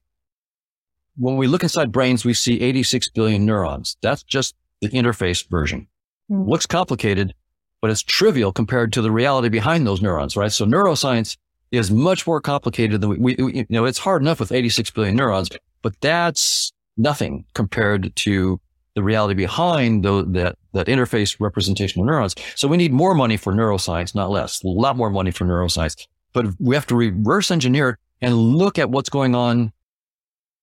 [1.17, 3.97] when we look inside brains, we see 86 billion neurons.
[4.01, 5.87] That's just the interface version.
[6.31, 6.47] Mm.
[6.47, 7.33] Looks complicated,
[7.81, 10.51] but it's trivial compared to the reality behind those neurons, right?
[10.51, 11.37] So neuroscience
[11.71, 14.91] is much more complicated than we, we, we, you know, it's hard enough with 86
[14.91, 15.49] billion neurons,
[15.81, 18.59] but that's nothing compared to
[18.95, 22.35] the reality behind the, that, that interface representation of neurons.
[22.55, 26.07] So we need more money for neuroscience, not less, a lot more money for neuroscience,
[26.33, 29.71] but we have to reverse engineer and look at what's going on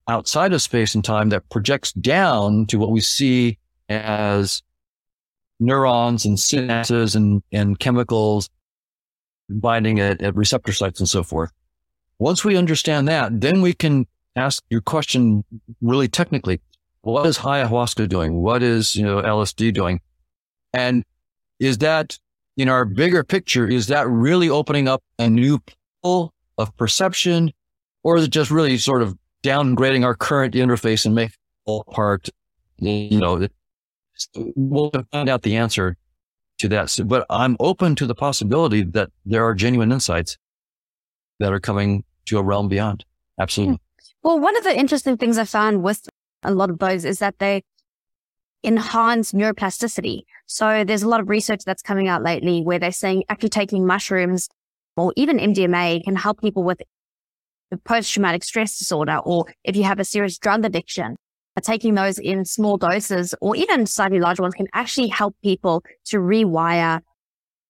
[0.09, 4.63] outside of space and time that projects down to what we see as
[5.59, 8.51] neurons and synapses and, and chemicals
[9.49, 11.51] binding at, at receptor sites and so forth.
[12.19, 15.45] Once we understand that, then we can ask your question
[15.81, 16.61] really technically.
[17.03, 18.43] What is ayahuasca doing?
[18.43, 20.01] What is, you know, LSD doing?
[20.73, 21.05] And
[21.61, 22.19] is that
[22.57, 25.63] in our bigger picture, is that really opening up a new
[26.03, 27.53] pool of perception
[28.03, 31.33] or is it just really sort of downgrading our current interface and make
[31.65, 32.29] all part,
[32.79, 33.47] you know,
[34.35, 35.97] we'll find out the answer
[36.59, 36.91] to that.
[36.91, 40.37] So, but I'm open to the possibility that there are genuine insights
[41.39, 43.05] that are coming to a realm beyond.
[43.39, 43.75] Absolutely.
[43.75, 43.83] Hmm.
[44.23, 46.09] Well, one of the interesting things I found with
[46.43, 47.63] a lot of those is that they
[48.65, 50.23] enhance neuroplasticity.
[50.47, 53.87] So there's a lot of research that's coming out lately where they're saying after taking
[53.87, 54.49] mushrooms,
[54.97, 56.83] or even MDMA can help people with
[57.85, 61.17] post traumatic stress disorder, or if you have a serious drug addiction,
[61.61, 66.19] taking those in small doses or even slightly larger ones can actually help people to
[66.19, 67.01] rewire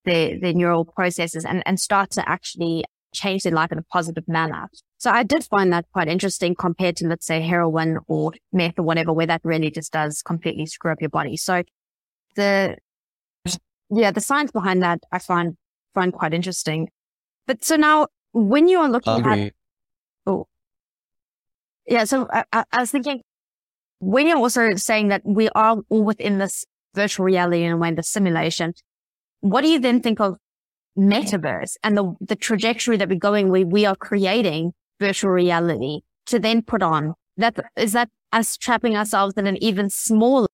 [0.05, 2.85] their, their neural processes and, and start to actually
[3.15, 4.69] change their life in a positive manner.
[4.99, 8.83] So I did find that quite interesting compared to, let's say, heroin or meth or
[8.83, 11.37] whatever, where that really just does completely screw up your body.
[11.37, 11.63] So
[12.35, 12.77] the,
[13.91, 15.57] yeah, the science behind that I find,
[15.95, 16.89] find quite interesting.
[17.47, 19.53] But so now when you are looking at,
[20.27, 20.47] oh,
[21.87, 23.23] yeah, so I, I was thinking
[23.99, 27.93] when you're also saying that we are all within this virtual reality in a way,
[27.93, 28.75] the simulation,
[29.41, 30.37] what do you then think of
[30.99, 36.39] metaverse and the, the trajectory that we're going, we, we are creating virtual reality to
[36.39, 37.15] then put on?
[37.37, 40.49] That is that us trapping ourselves in an even smaller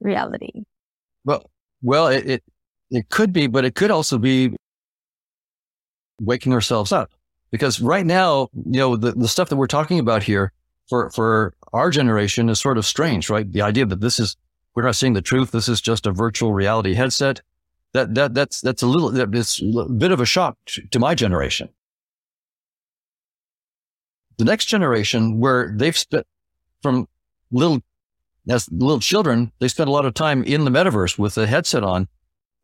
[0.00, 0.64] reality?
[1.24, 1.50] Well,
[1.82, 2.44] well, it, it,
[2.90, 4.56] it could be, but it could also be
[6.20, 7.10] waking ourselves up
[7.50, 10.52] because right now, you know, the, the stuff that we're talking about here
[10.88, 13.50] for, for our generation is sort of strange, right?
[13.50, 14.36] The idea that this is,
[14.74, 15.50] we're not seeing the truth.
[15.50, 17.40] This is just a virtual reality headset.
[17.94, 20.56] That, that, that's, that's a little, it's a bit of a shock
[20.90, 21.68] to my generation.
[24.36, 26.26] The next generation where they've spent
[26.82, 27.08] from
[27.50, 27.80] little,
[28.48, 31.82] as little children, they spent a lot of time in the metaverse with a headset
[31.82, 32.08] on.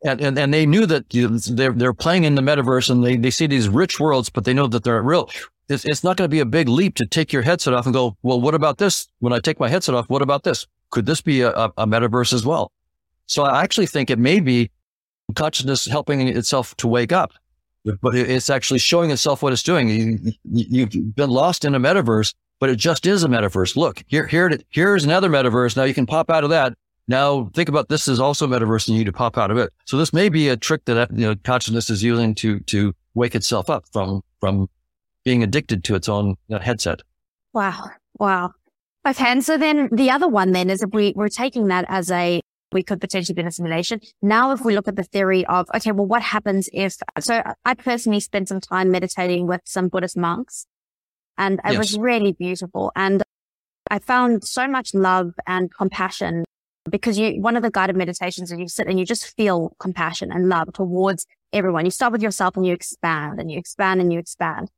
[0.05, 3.31] And, and, and they knew that they're, they're playing in the metaverse and they, they
[3.31, 5.29] see these rich worlds, but they know that they're real
[5.69, 7.93] it's, it's not going to be a big leap to take your headset off and
[7.93, 9.07] go, well, what about this?
[9.19, 10.67] When I take my headset off, what about this?
[10.91, 12.71] Could this be a, a, a metaverse as well?
[13.27, 14.69] So I actually think it may be
[15.35, 17.33] consciousness helping itself to wake up,
[17.83, 20.35] but it's actually showing itself what it's doing.
[20.43, 23.75] You, have been lost in a metaverse, but it just is a metaverse.
[23.75, 25.75] Look, here, here, here's another metaverse.
[25.75, 26.73] Now you can pop out of that.
[27.07, 29.71] Now think about this is also metaverse and you need to pop out of it.
[29.85, 33.35] So this may be a trick that you know, consciousness is using to, to wake
[33.35, 34.69] itself up from, from
[35.23, 37.01] being addicted to its own headset.
[37.53, 37.89] Wow.
[38.19, 38.51] Wow.
[39.07, 39.27] Okay.
[39.27, 42.41] And so then the other one then is if we, we're taking that as a,
[42.71, 44.01] we could potentially be in a simulation.
[44.21, 47.73] Now, if we look at the theory of, okay, well, what happens if, so I
[47.75, 50.65] personally spent some time meditating with some Buddhist monks
[51.37, 51.77] and it yes.
[51.77, 52.91] was really beautiful.
[52.95, 53.21] And
[53.91, 56.43] I found so much love and compassion
[56.89, 60.31] because you, one of the guided meditations is you sit and you just feel compassion
[60.31, 61.85] and love towards everyone.
[61.85, 64.69] You start with yourself and you expand and you expand and you expand.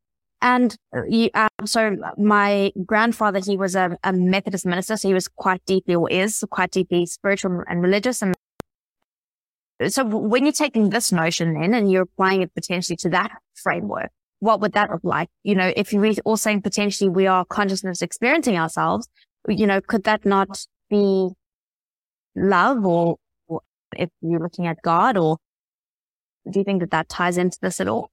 [0.42, 0.78] And
[1.08, 4.96] you, uh, so my grandfather, he was a, a, Methodist minister.
[4.96, 8.22] So he was quite deeply or is quite deeply spiritual and religious.
[8.22, 8.36] And
[9.90, 14.12] so when you're taking this notion in and you're applying it potentially to that framework,
[14.40, 15.30] what would that look like?
[15.44, 19.08] You know, if you're all saying potentially we are consciousness experiencing ourselves,
[19.48, 21.30] you know, could that not be
[22.38, 23.18] love or,
[23.48, 23.62] or
[23.96, 25.38] if you're looking at God or
[26.50, 28.12] do you think that that ties into this at all?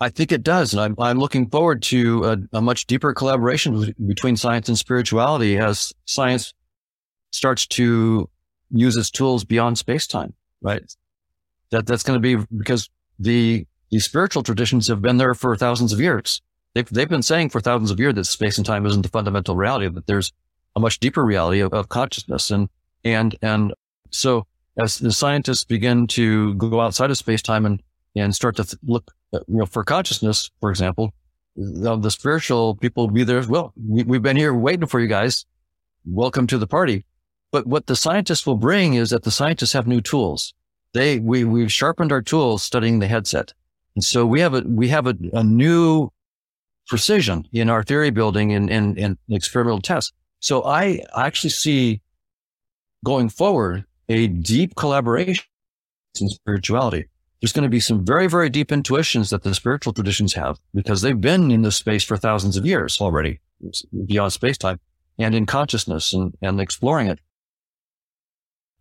[0.00, 0.72] I think it does.
[0.72, 5.58] And I'm, I'm looking forward to a, a much deeper collaboration between science and spirituality
[5.58, 6.54] as science
[7.32, 8.28] starts to
[8.70, 10.32] use its tools beyond space time,
[10.62, 10.82] right?
[11.70, 12.88] That, that's going to be because
[13.18, 16.40] the, the spiritual traditions have been there for thousands of years.
[16.74, 19.54] They've, they've been saying for thousands of years that space and time isn't the fundamental
[19.54, 20.32] reality, that there's
[20.76, 22.50] a much deeper reality of, of consciousness.
[22.50, 22.68] And,
[23.04, 23.74] and, and
[24.10, 24.46] so
[24.78, 27.82] as the scientists begin to go outside of space time and,
[28.16, 31.12] and start to th- look uh, you know, for consciousness, for example,
[31.56, 33.38] the spiritual people will be there.
[33.38, 35.44] As well, we, we've been here waiting for you guys.
[36.04, 37.04] Welcome to the party.
[37.52, 40.54] But what the scientists will bring is that the scientists have new tools.
[40.94, 43.52] They, we, we've sharpened our tools studying the headset.
[43.94, 46.10] And so we have a, we have a, a new
[46.86, 50.12] precision in our theory building and, and, and experimental tests.
[50.40, 52.00] So I actually see
[53.04, 55.44] going forward a deep collaboration
[56.20, 57.06] in spirituality
[57.40, 61.00] there's going to be some very, very deep intuitions that the spiritual traditions have because
[61.00, 63.40] they've been in this space for thousands of years already
[64.06, 64.78] beyond space time
[65.18, 67.18] and in consciousness and, and exploring it.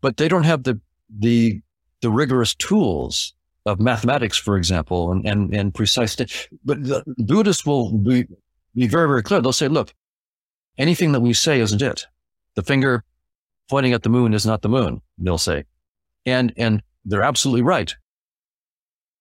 [0.01, 0.79] But they don't have the,
[1.09, 1.61] the,
[2.01, 3.33] the rigorous tools
[3.65, 6.15] of mathematics, for example, and, and, and precise.
[6.63, 8.25] But the Buddhists will be,
[8.75, 9.41] be very, very clear.
[9.41, 9.93] They'll say, look,
[10.79, 12.07] anything that we say isn't it.
[12.55, 13.03] The finger
[13.69, 15.65] pointing at the moon is not the moon, they'll say.
[16.25, 17.95] And, and they're absolutely right.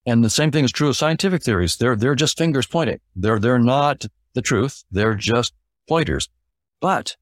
[0.07, 1.77] And the same thing is true of scientific theories.
[1.77, 3.01] They're, they're just fingers pointing.
[3.15, 4.85] They're, they're not the truth.
[4.91, 5.53] They're just
[5.87, 6.31] pointers,
[6.81, 7.17] but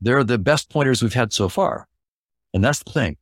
[0.00, 1.86] they're the best pointers we've had so far.
[2.52, 3.16] And that's the thing.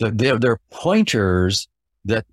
[0.00, 1.68] They're, they're pointers
[2.04, 2.26] that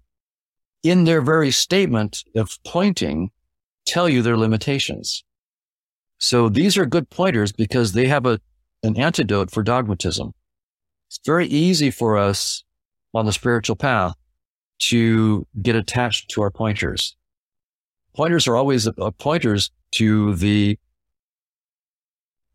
[0.84, 3.32] in their very statement of pointing
[3.86, 5.24] tell you their limitations.
[6.20, 8.39] So these are good pointers because they have a,
[8.84, 10.34] an antidote for dogmatism.
[11.07, 12.63] It's very easy for us
[13.13, 14.15] on the spiritual path
[14.80, 17.15] to get attached to our pointers.
[18.15, 20.78] Pointers are always uh, pointers to the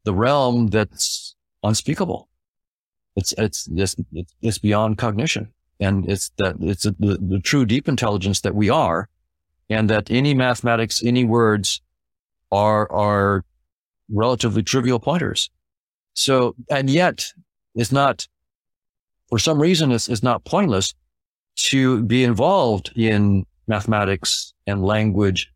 [0.04, 2.28] the realm that's unspeakable.
[3.16, 3.94] It's it's it's,
[4.42, 8.68] it's beyond cognition, and it's that it's a, the, the true deep intelligence that we
[8.70, 9.08] are,
[9.70, 11.80] and that any mathematics, any words,
[12.50, 13.44] are are
[14.12, 15.50] relatively trivial pointers.
[16.14, 17.32] So, and yet,
[17.74, 18.26] it's not
[19.32, 20.92] for some reason it's, it's not pointless
[21.56, 25.50] to be involved in mathematics and language,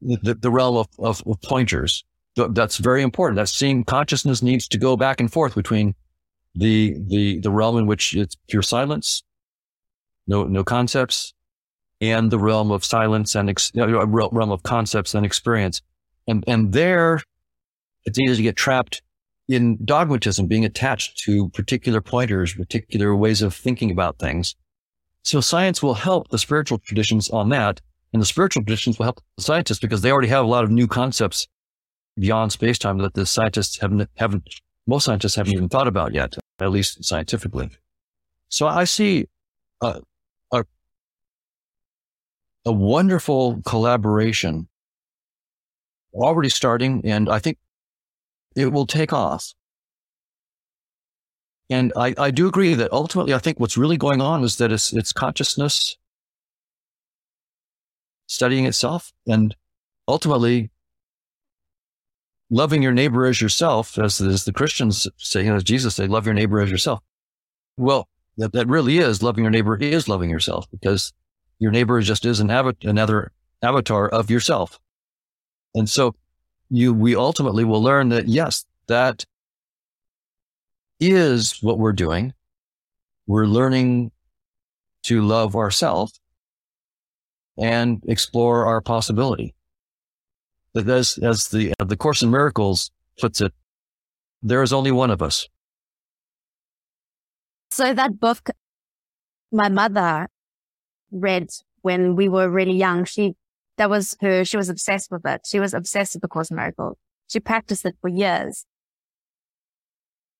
[0.00, 2.04] the, the realm of, of, of pointers.
[2.36, 3.36] That's very important.
[3.36, 5.96] That same consciousness needs to go back and forth between
[6.54, 9.24] the, the, the realm in which it's pure silence,
[10.28, 11.34] no, no concepts,
[12.00, 15.82] and the realm of silence and ex, realm of concepts and experience.
[16.28, 17.22] And, and there
[18.06, 19.02] it's easy to get trapped
[19.48, 24.56] in dogmatism, being attached to particular pointers, particular ways of thinking about things.
[25.22, 27.80] So science will help the spiritual traditions on that.
[28.12, 30.70] And the spiritual traditions will help the scientists because they already have a lot of
[30.70, 31.46] new concepts
[32.18, 34.48] beyond space time that the scientists haven't, haven't,
[34.86, 37.68] most scientists haven't even thought about yet, at least scientifically.
[38.48, 39.26] So I see
[39.82, 40.00] a,
[40.52, 40.64] a,
[42.64, 44.68] a wonderful collaboration
[46.14, 47.02] already starting.
[47.04, 47.58] And I think
[48.56, 49.52] it will take off.
[51.68, 54.72] And I, I do agree that ultimately, I think what's really going on is that
[54.72, 55.96] it's, it's consciousness
[58.28, 59.54] studying itself and
[60.08, 60.70] ultimately
[62.50, 66.24] loving your neighbor as yourself, as, as the Christians say, you as Jesus say, love
[66.24, 67.00] your neighbor as yourself.
[67.76, 71.12] Well, that, that really is loving your neighbor is loving yourself because
[71.58, 73.32] your neighbor just is an av- another
[73.62, 74.78] avatar of yourself.
[75.74, 76.14] And so
[76.68, 79.24] you, we ultimately will learn that yes, that
[81.00, 82.32] is what we're doing.
[83.26, 84.12] We're learning
[85.04, 86.20] to love ourselves
[87.58, 89.54] and explore our possibility.
[90.74, 93.52] That as, as the, uh, the Course in Miracles puts it,
[94.42, 95.48] there is only one of us.
[97.70, 98.50] So that book
[99.52, 100.28] my mother
[101.10, 101.48] read
[101.82, 103.34] when we were really young, she
[103.76, 105.42] that was her, she was obsessed with it.
[105.46, 106.96] She was obsessed with the Course in Miracles.
[107.28, 108.64] She practiced it for years.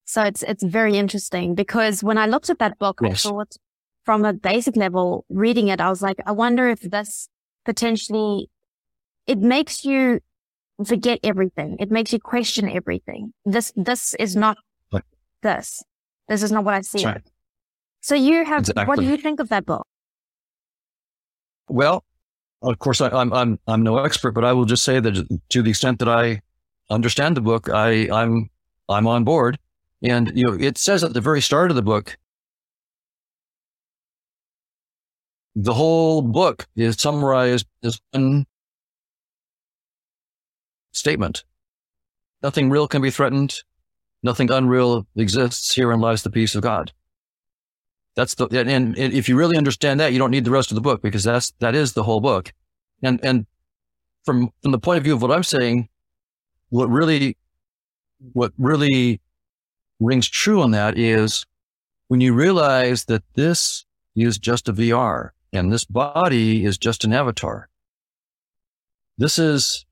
[0.05, 3.27] So it's, it's very interesting because when I looked at that book, yes.
[3.27, 3.57] I thought
[4.05, 7.29] from a basic level, reading it, I was like, I wonder if this
[7.65, 8.49] potentially,
[9.27, 10.21] it makes you
[10.85, 11.77] forget everything.
[11.81, 13.33] It makes you question everything.
[13.45, 14.59] This, this is not
[15.43, 15.83] this.
[16.29, 17.05] This is not what I see.
[17.05, 17.23] Right.
[18.01, 18.85] So you have, exactly.
[18.85, 19.87] what do you think of that book?
[21.69, 22.05] Well,
[22.67, 25.41] of course, I, am I'm, I'm I'm no expert, but I will just say that
[25.51, 26.43] to the extent that I
[26.91, 28.51] understand the book, I I'm
[28.89, 29.59] I'm on board.
[30.03, 32.17] And you know, it says at the very start of the book,
[35.55, 38.47] the whole book is summarized as one
[40.93, 41.45] statement.
[42.43, 43.63] Nothing real can be threatened.
[44.23, 45.75] Nothing unreal exists.
[45.75, 46.93] Herein lies the peace of God.
[48.17, 50.81] That's the, and, if you really understand that, you don't need the rest of the
[50.81, 52.53] book because that's, that is the whole book.
[53.03, 53.47] And, and
[54.25, 55.91] from, from the point of view of what I'm saying,
[56.71, 57.37] what really,
[58.33, 59.21] what really
[60.01, 61.45] rings true on that is
[62.09, 67.13] when you realize that this is just a VR and this body is just an
[67.13, 67.69] avatar.
[69.19, 69.85] This is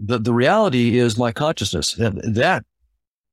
[0.00, 2.64] the, the reality is my consciousness and that.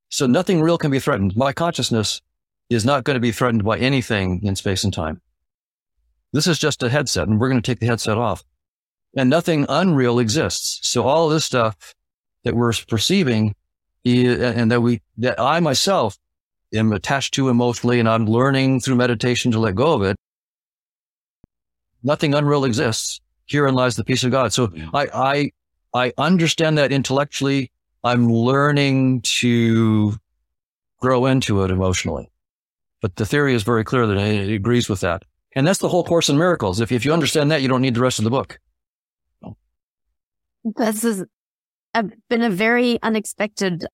[0.09, 1.35] So nothing real can be threatened.
[1.35, 2.21] My consciousness
[2.71, 5.21] is not going to be threatened by anything in space and time.
[6.31, 8.43] This is just a headset and we're going to take the headset off
[9.15, 10.79] and nothing unreal exists.
[10.87, 11.93] So all this stuff
[12.45, 13.55] that we're perceiving
[14.05, 16.17] and that we, that I myself
[16.73, 20.15] am attached to emotionally and I'm learning through meditation to let go of it.
[22.03, 23.19] Nothing unreal exists.
[23.47, 24.53] Herein lies the peace of God.
[24.53, 25.51] So I, I,
[25.93, 27.69] I understand that intellectually.
[28.01, 30.15] I'm learning to
[31.01, 32.30] grow into it emotionally.
[33.01, 35.23] But the theory is very clear that it agrees with that.
[35.55, 36.79] And that's the whole Course in Miracles.
[36.79, 38.59] If, if you understand that, you don't need the rest of the book.
[40.63, 41.25] This has
[42.29, 43.85] been a very unexpected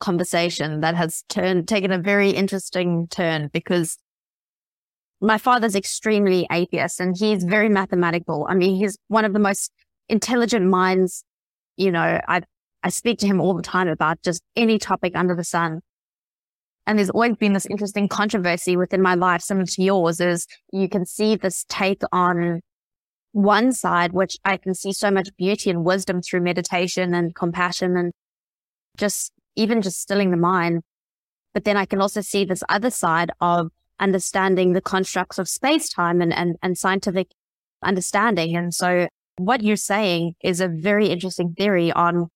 [0.00, 3.98] conversation that has turned, taken a very interesting turn because
[5.20, 8.46] my father's extremely atheist and he's very mathematical.
[8.48, 9.72] I mean, he's one of the most
[10.08, 11.24] intelligent minds.
[11.76, 12.42] You know, I,
[12.82, 15.80] I speak to him all the time about just any topic under the sun.
[16.86, 20.88] And there's always been this interesting controversy within my life, similar to yours, is you
[20.88, 22.60] can see this take on
[23.32, 27.96] one side, which I can see so much beauty and wisdom through meditation and compassion
[27.96, 28.12] and
[28.96, 30.82] just even just stilling the mind.
[31.54, 33.68] But then I can also see this other side of
[34.00, 37.28] understanding the constructs of space time and, and, and scientific
[37.82, 38.56] understanding.
[38.56, 39.06] And so
[39.36, 42.28] what you're saying is a very interesting theory on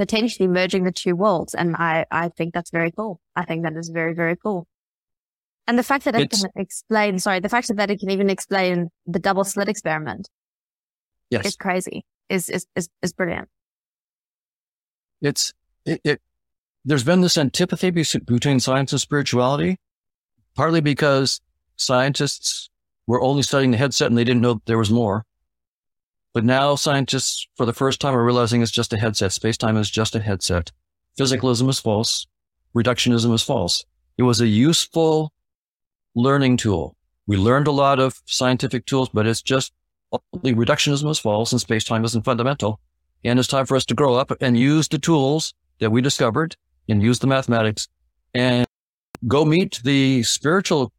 [0.00, 1.54] potentially merging the two worlds.
[1.54, 3.20] And I, I think that's very cool.
[3.36, 4.66] I think that is very, very cool.
[5.66, 8.30] And the fact that it it's, can explain, sorry, the fact that it can even
[8.30, 10.30] explain the double slit experiment.
[11.28, 11.44] Yes.
[11.44, 12.06] Is crazy.
[12.30, 13.50] Is, is, is, is brilliant.
[15.20, 15.52] It's,
[15.84, 16.22] it, it,
[16.86, 19.76] there's been this antipathy between science and spirituality,
[20.54, 21.42] partly because
[21.76, 22.70] scientists
[23.06, 25.26] were only studying the headset and they didn't know there was more.
[26.32, 29.32] But now scientists, for the first time, are realizing it's just a headset.
[29.32, 30.70] Space time is just a headset.
[31.18, 32.26] Physicalism is false.
[32.74, 33.84] Reductionism is false.
[34.16, 35.32] It was a useful
[36.14, 36.96] learning tool.
[37.26, 39.72] We learned a lot of scientific tools, but it's just
[40.42, 42.80] the reductionism is false and space time isn't fundamental.
[43.24, 46.56] And it's time for us to grow up and use the tools that we discovered
[46.88, 47.88] and use the mathematics
[48.34, 48.66] and
[49.26, 50.92] go meet the spiritual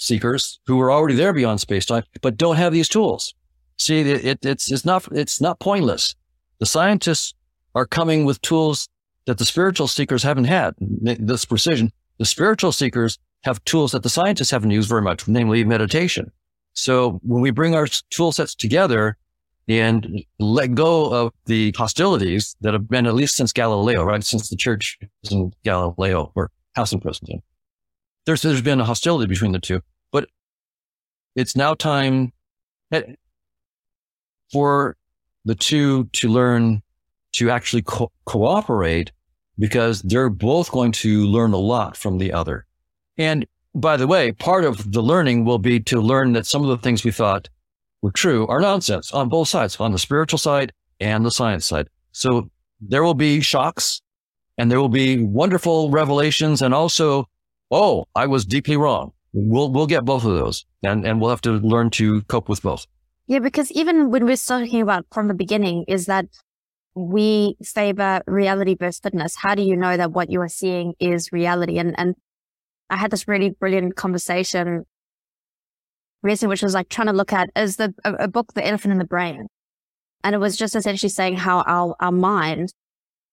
[0.00, 3.34] seekers who are already there beyond space time, but don't have these tools.
[3.78, 6.14] See, it, it, it's, it's not, it's not pointless.
[6.58, 7.34] The scientists
[7.74, 8.88] are coming with tools
[9.26, 11.92] that the spiritual seekers haven't had, this precision.
[12.18, 16.32] The spiritual seekers have tools that the scientists haven't used very much, namely meditation.
[16.72, 19.16] So when we bring our tool sets together
[19.68, 24.24] and let go of the hostilities that have been at least since Galileo, right?
[24.24, 24.98] Since the church
[25.30, 27.42] in Galileo or House in Princeton.
[28.26, 29.80] There's, there's been a hostility between the two,
[30.12, 30.28] but
[31.34, 32.32] it's now time
[32.92, 33.02] eh,
[34.52, 34.96] for
[35.44, 36.82] the two to learn
[37.32, 39.12] to actually co- cooperate
[39.58, 42.66] because they're both going to learn a lot from the other.
[43.18, 46.68] And by the way, part of the learning will be to learn that some of
[46.68, 47.48] the things we thought
[48.02, 51.88] were true are nonsense on both sides, on the spiritual side and the science side.
[52.12, 52.50] So
[52.80, 54.00] there will be shocks
[54.58, 57.28] and there will be wonderful revelations and also,
[57.70, 59.12] oh, I was deeply wrong.
[59.32, 62.62] We'll, we'll get both of those and, and we'll have to learn to cope with
[62.62, 62.86] both.
[63.26, 66.26] Yeah, because even when we're talking about from the beginning is that
[66.96, 69.36] we favor reality versus fitness.
[69.36, 71.78] How do you know that what you are seeing is reality?
[71.78, 72.16] And, and
[72.88, 74.84] I had this really brilliant conversation
[76.22, 78.92] recently, which was like trying to look at is the a, a book, The Elephant
[78.92, 79.46] in the Brain.
[80.24, 82.74] And it was just essentially saying how our, our mind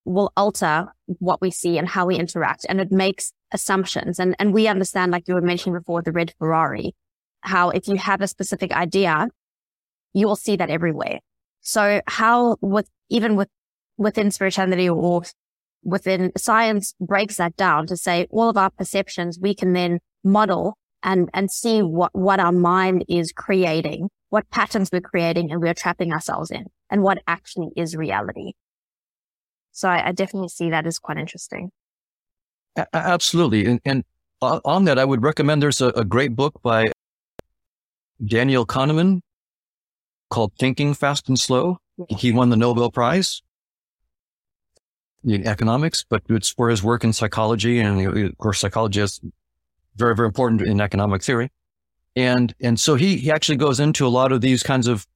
[0.06, 0.88] will alter
[1.20, 2.66] what we see and how we interact.
[2.70, 4.20] And it makes assumptions.
[4.20, 6.94] And, and we understand, like you were mentioning before, the red Ferrari,
[7.42, 9.28] how if you have a specific idea,
[10.14, 11.20] you will see that everywhere.
[11.62, 13.50] So how with, even with,
[13.98, 15.24] within spirituality or
[15.84, 20.78] within science breaks that down to say all of our perceptions, we can then model
[21.04, 25.74] and, and see what, what our mind is creating, what patterns we're creating and we're
[25.74, 28.54] trapping ourselves in and what actually is reality.
[29.72, 31.70] So I, I definitely see that as quite interesting.
[32.78, 33.66] A- absolutely.
[33.66, 34.04] And, and,
[34.40, 36.92] on that, I would recommend there's a, a great book by
[38.24, 39.22] Daniel Kahneman
[40.30, 41.80] called Thinking Fast and Slow.
[42.10, 43.42] He won the Nobel Prize
[45.24, 47.80] in economics, but it's for his work in psychology.
[47.80, 49.20] And of course, psychology is
[49.96, 51.50] very, very important in economic theory.
[52.16, 55.08] And, and so he, he actually goes into a lot of these kinds of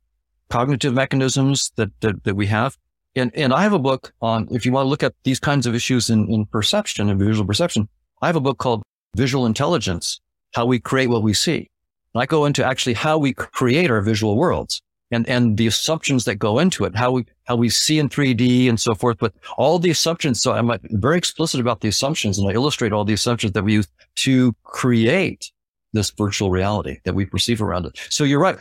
[0.50, 2.78] cognitive mechanisms that, that, that we have.
[3.16, 5.66] And, and I have a book on, if you want to look at these kinds
[5.66, 7.90] of issues in, in perception and visual perception,
[8.22, 8.84] I have a book called
[9.16, 10.22] Visual Intelligence,
[10.54, 11.70] How We Create What We See.
[12.14, 14.82] And I go into actually how we create our visual worlds
[15.12, 18.70] and, and the assumptions that go into it, how we, how we see in 3D
[18.70, 19.18] and so forth.
[19.20, 20.42] But all the assumptions.
[20.42, 23.74] So I'm very explicit about the assumptions and I illustrate all the assumptions that we
[23.74, 23.88] use
[24.18, 25.52] to create
[25.92, 28.00] this virtual reality that we perceive around it.
[28.10, 28.58] So you're right.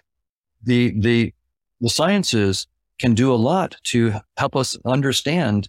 [0.64, 1.32] The, the,
[1.80, 2.66] the sciences
[3.00, 5.68] can do a lot to help us understand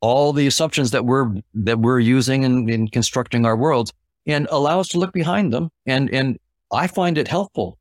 [0.00, 3.92] all the assumptions that we're, that we're using in, in constructing our worlds
[4.26, 5.68] and allow us to look behind them.
[5.84, 6.38] And, and
[6.72, 7.78] I find it helpful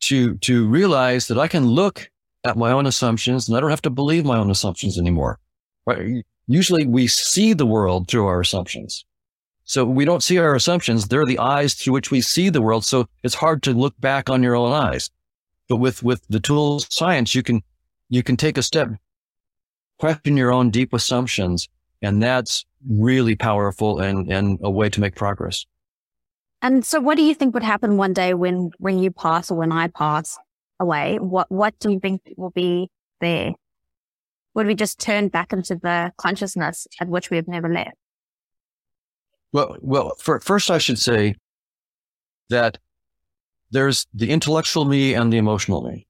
[0.00, 2.10] to, to realize that I can look
[2.44, 5.38] at my own assumptions and I don't have to believe my own assumptions anymore.
[5.86, 6.24] Right?
[6.46, 9.04] Usually we see the world through our assumptions.
[9.64, 11.06] So we don't see our assumptions.
[11.06, 12.84] They're the eyes through which we see the world.
[12.84, 15.10] So it's hard to look back on your own eyes.
[15.68, 17.62] But with, with the tools of science, you can,
[18.10, 18.90] you can take a step,
[19.98, 21.68] question your own deep assumptions.
[22.02, 25.64] And that's really powerful and, and a way to make progress.
[26.62, 29.56] And so what do you think would happen one day when, when you pass or
[29.56, 30.38] when I pass
[30.78, 31.18] away?
[31.18, 33.52] What, what do you think will be there?
[34.54, 37.96] Would we just turn back into the consciousness at which we have never left?
[39.52, 41.36] Well, well, for, first I should say
[42.48, 42.78] that
[43.70, 46.06] there's the intellectual me and the emotional me.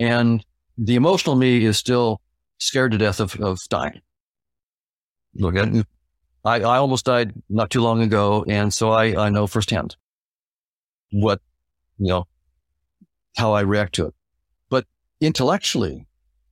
[0.00, 0.44] And
[0.78, 2.20] the emotional me is still
[2.58, 4.00] scared to death of, of dying.
[5.34, 5.68] Look at
[6.44, 8.44] I, I almost died not too long ago.
[8.48, 9.96] And so I, I know firsthand
[11.12, 11.40] what,
[11.98, 12.26] you know,
[13.36, 14.14] how I react to it.
[14.68, 14.86] But
[15.20, 16.06] intellectually,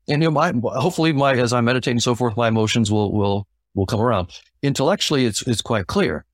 [0.09, 3.12] and you know, my, hopefully my, as I meditate and so forth, my emotions will,
[3.12, 4.39] will, will come around.
[4.62, 6.25] Intellectually, it's, it's quite clear.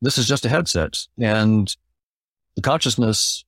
[0.00, 1.74] This is just a headset and
[2.56, 3.44] the consciousness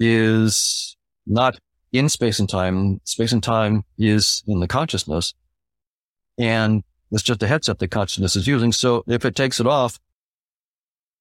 [0.00, 0.96] is
[1.26, 1.58] not
[1.92, 3.00] in space and time.
[3.04, 5.34] Space and time is in the consciousness.
[6.38, 6.82] And
[7.12, 8.72] it's just a headset that consciousness is using.
[8.72, 9.98] So if it takes it off,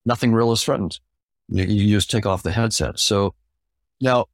[0.06, 1.00] nothing real is threatened.
[1.50, 3.00] You, just take off the headset.
[3.00, 3.34] So
[4.00, 4.28] now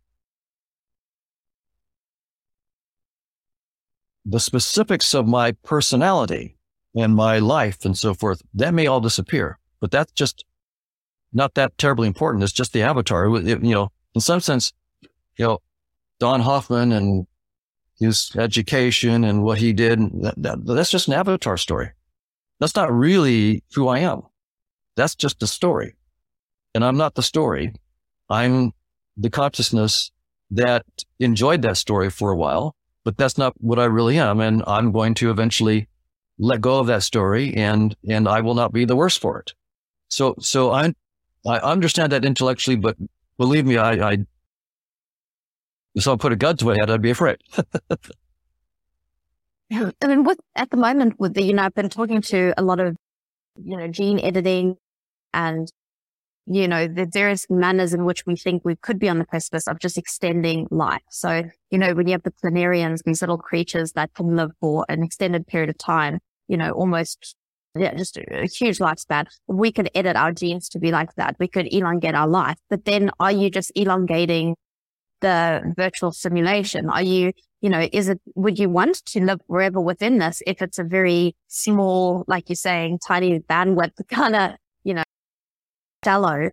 [4.26, 6.58] the specifics of my personality
[6.94, 10.44] and my life and so forth, that may all disappear, but that's just
[11.32, 12.44] not that terribly important.
[12.44, 13.34] It's just the avatar.
[13.38, 14.74] It, you know, in some sense,
[15.38, 15.60] you know,
[16.20, 17.28] Don Hoffman and
[18.00, 21.92] his education and what he did, that, that, that's just an avatar story.
[22.60, 24.24] That's not really who I am.
[24.96, 25.96] That's just a story.
[26.74, 27.74] And I'm not the story.
[28.30, 28.72] I'm
[29.18, 30.12] the consciousness
[30.52, 30.86] that
[31.20, 34.40] enjoyed that story for a while, but that's not what I really am.
[34.40, 35.88] And I'm going to eventually
[36.38, 39.54] let go of that story and, and I will not be the worse for it.
[40.08, 40.94] So, so I,
[41.46, 42.98] I understand that intellectually, but
[43.38, 44.18] believe me, I, I
[45.96, 47.38] if someone put a gun to my head, I'd be afraid.
[49.72, 52.62] I mean, what at the moment with the, you know, I've been talking to a
[52.62, 52.96] lot of,
[53.64, 54.76] you know, gene editing
[55.34, 55.72] and,
[56.46, 59.68] you know, the various manners in which we think we could be on the precipice
[59.68, 61.02] of just extending life.
[61.10, 64.86] So, you know, when you have the planarians, these little creatures that can live for
[64.88, 67.36] an extended period of time, you know, almost,
[67.76, 69.26] yeah, just a, huge lifespan.
[69.48, 71.36] We could edit our genes to be like that.
[71.40, 74.56] We could elongate our life, but then are you just elongating
[75.22, 76.90] the virtual simulation?
[76.90, 80.62] Are you, you know, is it, would you want to live forever within this if
[80.62, 84.52] it's a very small, like you're saying, tiny bandwidth kind of,
[84.84, 85.04] you know,
[86.04, 86.50] shallow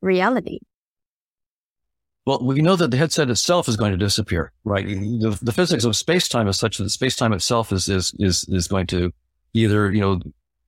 [0.00, 0.58] reality?
[2.24, 4.86] Well, we know that the headset itself is going to disappear, right?
[4.86, 8.44] The, the physics of space time is such that space time itself is, is, is,
[8.48, 9.12] is going to
[9.54, 10.20] either, you know,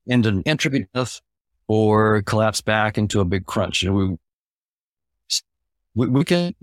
[0.09, 1.21] end in entropy death
[1.67, 3.83] or collapse back into a big crunch.
[3.83, 4.17] And we,
[5.95, 6.55] we, we can,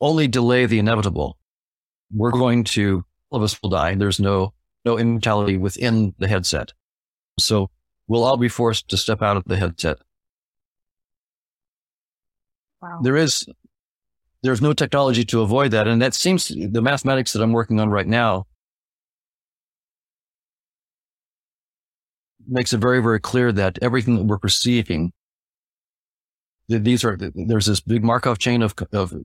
[0.00, 1.38] only delay the inevitable.
[2.14, 3.94] We're going to, all of us will die.
[3.94, 4.52] There's no,
[4.84, 6.72] no immortality within the headset.
[7.38, 7.70] So
[8.06, 9.98] we'll all be forced to step out of the headset.
[12.80, 13.00] Wow.
[13.02, 13.46] There is,
[14.42, 15.88] there's no technology to avoid that.
[15.88, 18.46] And that seems the mathematics that I'm working on right now
[22.48, 25.12] makes it very, very clear that everything that we're perceiving,
[26.68, 29.24] that these are, there's this big Markov chain of, of you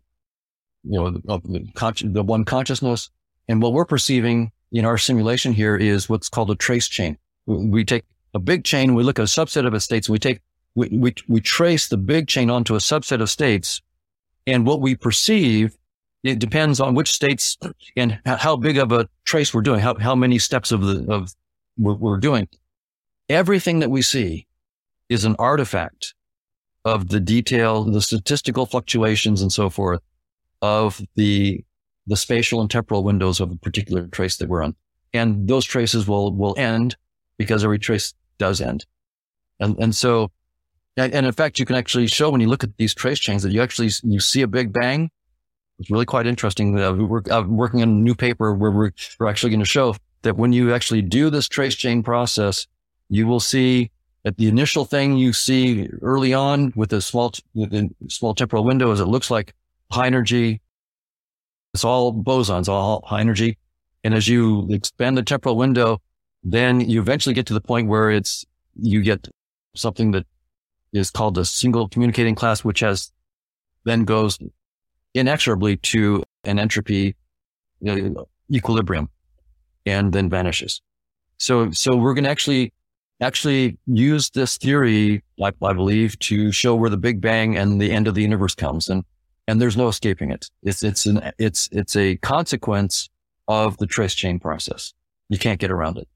[0.84, 1.66] know, of the,
[2.04, 3.10] the one consciousness.
[3.48, 7.18] And what we're perceiving in our simulation here is what's called a trace chain.
[7.46, 10.40] We take a big chain, we look at a subset of states, we take,
[10.76, 13.82] we, we, we trace the big chain onto a subset of states.
[14.48, 15.78] And what we perceive,
[16.24, 17.58] it depends on which states
[17.98, 21.34] and how big of a trace we're doing, how, how many steps of the, of
[21.78, 22.48] we're doing.
[23.32, 24.46] Everything that we see
[25.08, 26.16] is an artifact
[26.84, 30.02] of the detail, the statistical fluctuations and so forth
[30.62, 31.64] of the
[32.08, 34.76] the spatial and temporal windows of a particular trace that we're on.
[35.14, 36.98] And those traces will will end
[37.38, 38.86] because every trace does end.
[39.62, 40.30] And and so
[40.98, 43.54] and, in fact you can actually show when you look at these trace chains that
[43.54, 45.10] you actually you see a big bang.
[45.80, 46.78] It's really quite interesting.
[46.78, 49.96] Uh, we're uh, working on a new paper where we're, we're actually going to show
[50.24, 52.68] that when you actually do this trace chain process,
[53.12, 53.92] you will see
[54.24, 57.34] that the initial thing you see early on with a small,
[58.08, 59.54] small temporal window is it looks like
[59.92, 60.62] high energy.
[61.74, 63.58] It's all bosons, all high energy.
[64.06, 66.02] And as you expand the temporal window,
[66.42, 68.46] then you eventually get to the point where it's,
[68.82, 69.28] you get
[69.76, 70.26] something that
[70.94, 73.12] is called a single communicating class, which has
[73.84, 74.40] then goes
[75.14, 77.16] inexorably to an entropy
[77.86, 78.24] uh,
[78.54, 79.10] equilibrium
[79.86, 80.82] and then vanishes.
[81.38, 82.72] So, so we're going to actually,
[83.22, 87.92] actually use this theory, I, I believe, to show where the Big Bang and the
[87.92, 88.90] end of the universe comes.
[88.90, 89.04] And
[89.48, 90.50] and there's no escaping it.
[90.64, 93.10] It's, it's an, it's, it's a consequence
[93.48, 94.94] of the trace chain process.
[95.30, 96.08] You can't get around it.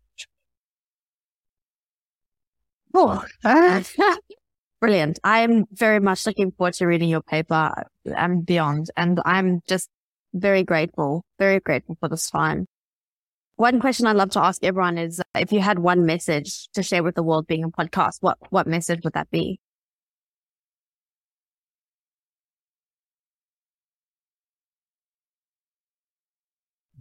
[2.94, 3.26] Oh,
[4.80, 5.20] brilliant.
[5.24, 7.74] I'm very much looking forward to reading your paper
[8.06, 8.90] and beyond.
[8.96, 9.90] And I'm just
[10.34, 12.68] very grateful, very grateful for this time.
[13.58, 16.84] One question I'd love to ask everyone is uh, if you had one message to
[16.84, 19.60] share with the world being a podcast, what, what message would that be?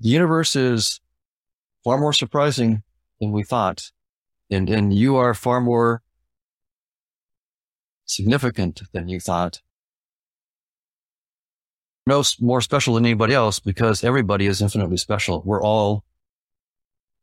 [0.04, 1.00] the universe is
[1.82, 2.82] far more surprising
[3.20, 3.90] than we thought.
[4.50, 6.02] And, and you are far more
[8.04, 9.62] significant than you thought.
[12.06, 15.42] No more special than anybody else because everybody is infinitely special.
[15.42, 16.04] We're all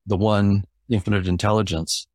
[0.05, 2.07] the one infinite intelligence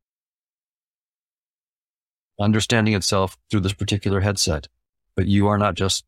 [2.41, 4.69] understanding itself through this particular headset,
[5.15, 6.05] but you are not just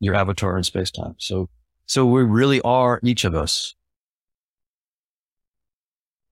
[0.00, 1.14] your avatar in space time.
[1.18, 1.48] So,
[1.86, 3.74] so we really are each of us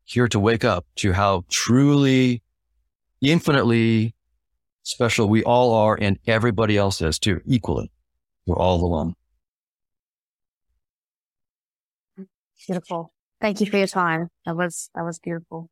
[0.05, 2.43] here to wake up to how truly
[3.21, 4.15] infinitely
[4.83, 7.91] special we all are and everybody else is too, equally.
[8.47, 9.15] We're all the one.
[12.67, 13.13] Beautiful.
[13.41, 14.29] Thank you for your time.
[14.47, 15.69] That was, that was beautiful.